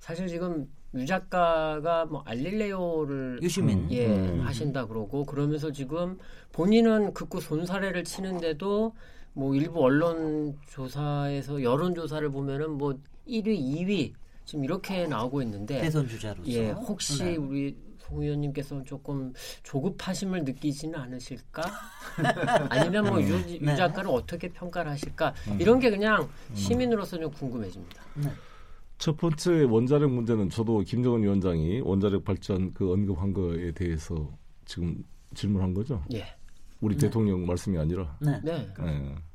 [0.00, 3.78] 사실 지금 유 작가가 뭐 알릴레오를 유시민.
[3.78, 3.88] 음.
[3.90, 4.40] 예 음.
[4.40, 6.18] 하신다 그러고 그러면서 지금
[6.52, 8.94] 본인은 극구 손사래를 치는데도
[9.38, 12.92] 뭐 일부 언론 조사에서 여론 조사를 보면은 뭐
[13.28, 14.12] 1위, 2위
[14.44, 16.50] 지금 이렇게 나오고 있는데 대선 주자로서.
[16.50, 17.36] 예 혹시 네.
[17.36, 19.32] 우리 송 의원님께서 조금
[19.62, 21.62] 조급하심을 느끼지는 않으실까?
[22.68, 23.76] 아니면 뭐유 네.
[23.76, 25.32] 작가를 어떻게 평가를 하실까?
[25.46, 25.60] 음.
[25.60, 28.02] 이런 게 그냥 시민으로서 좀 궁금해집니다.
[28.98, 34.28] 첫 번째 원자력 문제는 저도 김정은 위원장이 원자력 발전 그 언급한 거에 대해서
[34.64, 35.04] 지금
[35.36, 36.02] 질문한 거죠.
[36.12, 36.24] 예,
[36.80, 38.16] 우리 대통령 말씀이 아니라.
[38.20, 38.40] 네.
[38.42, 39.27] 네, 예.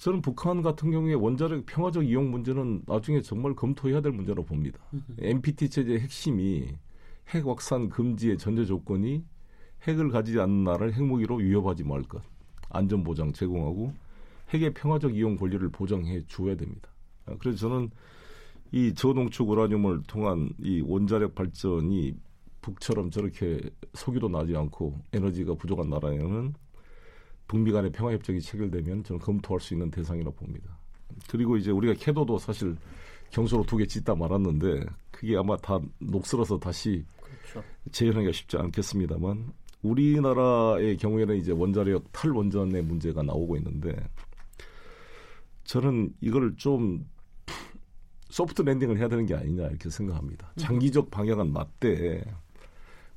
[0.00, 4.78] 저는 북한 같은 경우에 원자력 평화적 이용 문제는 나중에 정말 검토해야 될 문제라고 봅니다.
[5.18, 6.74] NPT 체제의 핵심이
[7.28, 9.22] 핵 확산 금지의 전제 조건이
[9.82, 12.22] 핵을 가지지 않는 나라를 핵무기로 위협하지 말 것,
[12.70, 13.92] 안전 보장 제공하고
[14.48, 16.88] 핵의 평화적 이용 권리를 보장해 주어야 됩니다.
[17.26, 17.90] 아, 그래서 저는
[18.72, 22.14] 이 저농축 우라늄을 통한 이 원자력 발전이
[22.62, 23.60] 북처럼 저렇게
[23.92, 26.54] 석유도 나지 않고 에너지가 부족한 나라에는
[27.50, 30.78] 북미 간의 평화 협정이 체결되면 저는 검토할 수 있는 대상이라고 봅니다.
[31.28, 32.76] 그리고 이제 우리가 캐도도 사실
[33.30, 37.64] 경수로 두 개 짓다 말았는데 그게 아마 다 녹슬어서 다시 그렇죠.
[37.90, 43.96] 재현하기가 쉽지 않겠습니다만 우리나라의 경우에는 이제 원자력 탈원전의 문제가 나오고 있는데
[45.64, 47.04] 저는 이걸 좀
[48.28, 50.52] 소프트 랜딩을 해야 되는 게 아니냐 이렇게 생각합니다.
[50.56, 52.22] 장기적 방향은 맞되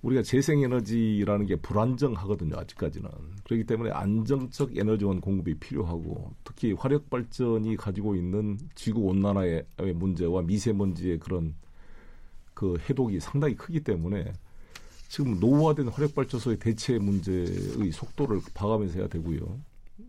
[0.04, 3.10] 우리가 재생에너지라는 게 불안정하거든요 아직까지는
[3.46, 11.20] 그렇기 때문에 안정적 에너지원 공급이 필요하고 특히 화력 발전이 가지고 있는 지구 온난화의 문제와 미세먼지의
[11.20, 11.56] 그런
[12.54, 14.34] 그 해독이 상당히 크기 때문에
[15.08, 19.60] 지금 노후화된 화력 발전소의 대체 문제의 속도를 봐가면서 해야 되고요.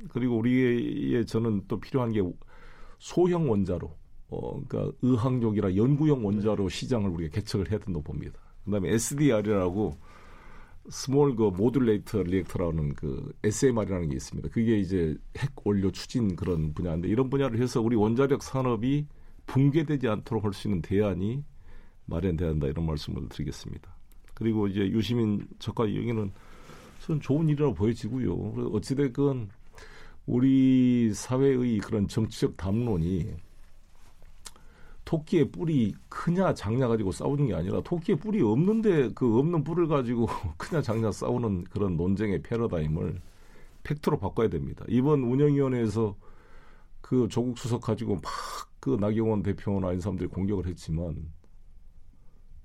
[0.09, 2.23] 그리고 우리의 저는 또 필요한 게
[2.99, 3.95] 소형 원자로,
[4.31, 8.41] 어, 그러니까 의학용이라 연구용 원자로 시장을 우리가 개척을 해야 된다고 봅니다.
[8.65, 9.97] 그다음에 SDR이라고
[10.89, 14.49] small 그 modular reactor라는 그 SMR이라는 게 있습니다.
[14.51, 19.07] 그게 이제 핵 원료 추진 그런 분야인데 이런 분야를 해서 우리 원자력 산업이
[19.47, 21.43] 붕괴되지 않도록 할 수 있는 대안이
[22.07, 23.95] 마련돼야 한다 이런 말씀을 드리겠습니다.
[24.35, 26.31] 그리고 이제 유시민 작가 얘기는
[27.01, 28.35] 저는 좋은 일이라고 보여지고요.
[28.73, 29.49] 어찌됐건
[30.27, 33.33] 우리 사회의 그런 정치적 담론이
[35.15, 40.27] 토끼의 뿔이 크냐 작냐 가지고 싸우는 게 아니라 토끼의 뿔이 없는데 그 없는 뿔을 가지고
[40.59, 43.21] 크냐 작냐 싸우는 그런 논쟁의 패러다임을
[43.83, 44.85] 팩트로 바꿔야 됩니다.
[44.89, 46.17] 이번 운영위원회에서
[47.01, 51.33] 그 조국 수석 가지고 막 그 나경원 대표나 이런 사람들이 공격을 했지만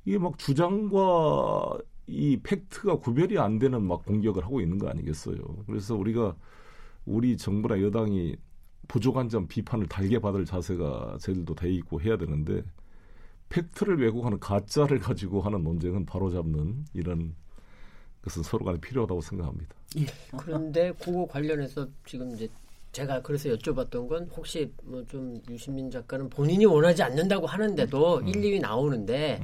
[0.04, 1.78] 이게 막 주장과
[2.08, 5.38] 이 팩트가 구별이 안 되는 막 공격을 하고 있는 거 아니겠어요.
[5.66, 6.36] 그래서 우리가
[7.06, 8.36] 우리 정부나 여당이
[8.90, 12.64] 부족한 점 비판을 달게 받을 자세가 저희들도 돼 있고 해야 되는데
[13.48, 17.34] 팩트를 왜곡하는 가짜를 가지고 하는 논쟁은 바로잡는 이런
[18.24, 19.76] 것은 서로 간에 필요하다고 생각합니다.
[20.00, 20.06] 예.
[20.38, 22.50] 그런데 그거 관련해서 지금 이제
[22.92, 28.28] 제가 그래서 여쭤봤던 건 혹시 뭐 좀 유시민 작가는 본인이 원하지 않는다고 하는데도 음.
[28.28, 29.40] 1, 2위 나오는데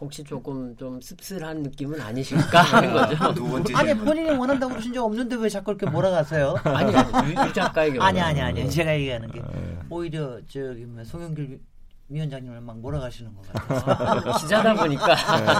[0.00, 3.34] 혹시 조금 좀 씁쓸한 느낌은 아니실까 하는 거죠.
[3.34, 3.94] 두 번째 아니.
[3.94, 6.56] 본인이 원한다고 그러신 적 없는데 왜 자꾸 이렇게 몰아가세요?
[6.64, 9.78] 아니 유, 유 경우 아니 아니 아니 제가 얘기하는 게 네.
[9.88, 11.60] 오히려 저기 뭐 송영길
[12.08, 14.34] 위원장님을 막 몰아가시는 것 같아요.
[14.40, 15.14] 기자다 보니까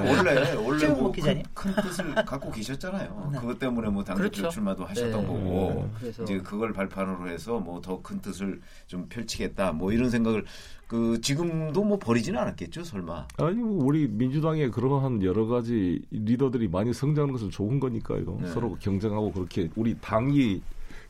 [0.04, 1.42] 원래 원래 최영목 뭐 기자님.
[1.54, 3.32] 큰, 큰 뜻을 갖고 계셨잖아요.
[3.40, 4.48] 그것 때문에 뭐 당대표 그렇죠.
[4.50, 5.26] 출마도 하셨던 네.
[5.26, 10.44] 거고 그래서 이제 그걸 발판으로 해서 뭐 더 큰 뜻을 좀 펼치겠다 뭐 이런 생각을
[10.86, 13.28] 그 지금도 뭐 버리지는 않았겠죠 설마.
[13.38, 18.38] 아니 뭐 우리 민주당의 그러한 여러 가지 리더들이 많이 성장하는 것은 좋은 거니까요.
[18.42, 18.48] 네.
[18.48, 20.60] 서로 경쟁하고 그렇게 우리 당이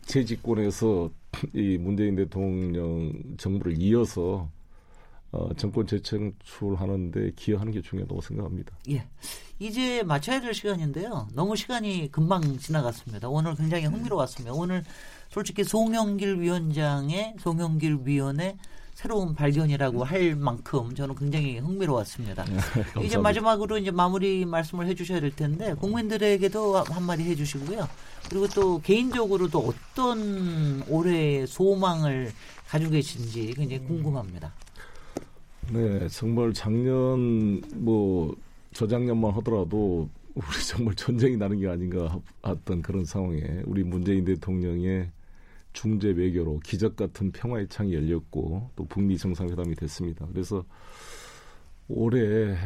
[0.03, 1.11] 재집권에서
[1.55, 4.49] 이 문재인 대통령 정부를 이어서
[5.33, 8.76] 어, 정권 재창출하는데 기여하는 게 중요하다고 생각합니다.
[8.91, 9.07] 예.
[9.59, 11.28] 이제 마쳐야 될 시간인데요.
[11.33, 13.28] 너무 시간이 금방 지나갔습니다.
[13.28, 14.53] 오늘 굉장히 흥미로웠습니다.
[14.53, 14.85] 오늘
[15.30, 18.59] 솔직히 송영길 위원장의 송영길 위원의
[18.95, 22.45] 새로운 발견이라고 할 만큼 저는 굉장히 흥미로웠습니다.
[23.03, 27.89] 이제 마지막으로 이제 마무리 말씀을 해주셔야 될 텐데 국민들에게도 한마디 해주시고요.
[28.28, 32.33] 그리고 또 개인적으로도 어떤 올해의 소망을
[32.68, 34.53] 가지고 계신지 굉장히 궁금합니다.
[35.71, 38.35] 네, 정말 작년 뭐
[38.73, 45.11] 저작년만 하더라도 우리 정말 전쟁이 나는 게 아닌가 했던 그런 상황에 우리 문재인 대통령의
[45.73, 50.27] 중재 외교로 기적 같은 평화의 창이 열렸고 또 북미 정상회담이 됐습니다.
[50.33, 50.65] 그래서
[51.89, 52.57] 올해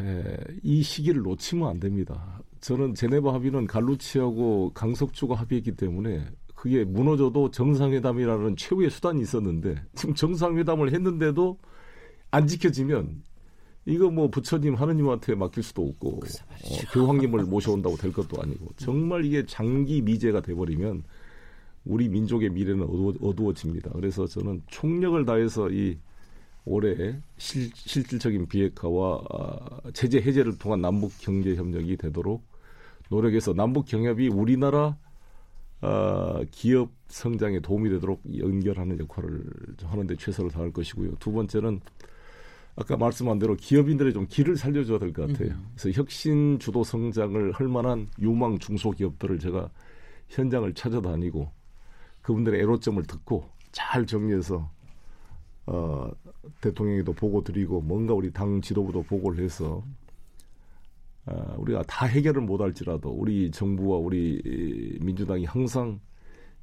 [0.63, 2.41] 이 시기를 놓치면 안 됩니다.
[2.61, 10.93] 저는 제네바 합의는 갈루치하고 강석주가 합의했기 때문에 그게 무너져도 정상회담이라는 최후의 수단이 있었는데 지금 정상회담을
[10.93, 11.59] 했는데도
[12.31, 13.23] 안 지켜지면
[13.87, 19.47] 이거 뭐 부처님 하느님한테 맡길 수도 없고 어, 교황님을 모셔온다고 될 것도 아니고 정말 이게
[19.47, 21.05] 장기 미제가 돼버리면
[21.85, 23.91] 우리 민족의 미래는 어두워, 어두워집니다.
[23.93, 25.99] 그래서 저는 총력을 다해서 이
[26.65, 32.45] 올해 실, 실질적인 비핵화와 아, 제재 해제를 통한 남북 경제 협력이 되도록
[33.09, 34.97] 노력해서 남북 경협이 우리나라
[35.81, 39.45] 아, 기업 성장에 도움이 되도록 연결하는 역할을
[39.85, 41.13] 하는데 최선을 다할 것이고요.
[41.21, 41.81] 두 번째는
[42.77, 45.57] 아까 말씀한 대로 기업인들의 좀 길을 살려줘야 될 것 같아요.
[45.75, 49.71] 그래서 혁신 주도 성장을 할 만한 유망 중소기업들을 제가
[50.29, 51.51] 현장을 찾아다니고
[52.23, 54.71] 그분들의 애로점을 듣고 잘 정리해서
[55.67, 56.11] 어,
[56.61, 59.83] 대통령에도 보고 드리고 뭔가 우리 당 지도부도 보고를 해서
[61.27, 65.99] 어, 우리가 다 해결을 못할지라도 우리 정부와 우리 민주당이 항상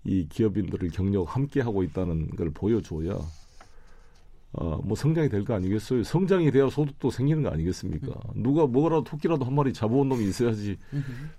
[0.06, 3.18] 이 기업인들을 경력 함께 하고 있다는 걸 보여줘야
[4.54, 6.04] 어, 뭐 성장이 될 거 아니겠어요?
[6.04, 8.14] 성장이 돼야 소득도 생기는 거 아니겠습니까?
[8.36, 10.78] 누가 뭐라도 토끼라도 한 마리 잡아온 놈이 있어야지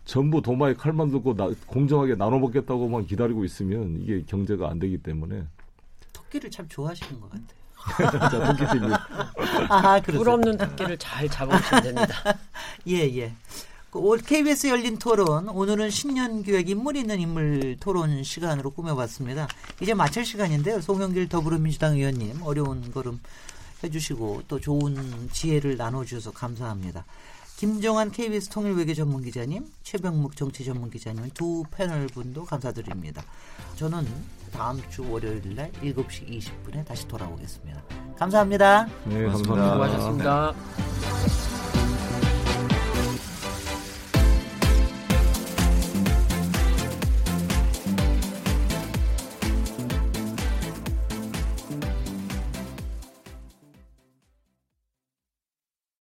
[0.05, 5.45] 전부 도마에 칼만 들고 나, 공정하게 나눠 먹겠다고만 기다리고 있으면 이게 경제가 안 되기 때문에
[6.12, 7.65] 토끼를 참 좋아하시는 것 같아요.
[8.31, 8.93] 자, 토끼TV
[9.69, 10.35] 아, 꿀 그러세요.
[10.35, 12.15] 없는 토끼를 잘 잡으시면 됩니다.
[12.89, 13.33] 예, 예.
[13.95, 19.47] 그올 KBS 열린 토론 오늘은 신년 기획 인물 있는 인물 토론 시간으로 꾸며봤습니다.
[19.81, 20.81] 이제 마칠 시간인데요.
[20.81, 23.21] 송영길 더불어민주당 의원님 어려운 걸음
[23.85, 24.97] 해주시고 또 좋은
[25.31, 27.05] 지혜를 나눠주셔서 감사합니다.
[27.57, 33.23] 김정환 KBS 통일외교 전문기자님, 최병묵 정치 전문기자님 두 패널 분도 감사드립니다.
[33.77, 34.09] 저는
[34.53, 37.81] 다음 주 월요일 날 7시 20분에 다시 돌아오겠습니다.
[38.19, 38.89] 감사합니다.
[39.05, 39.55] 네, 고맙습니다.
[39.79, 40.55] 감사합니다.
[40.57, 42.24] 수고하셨습니다.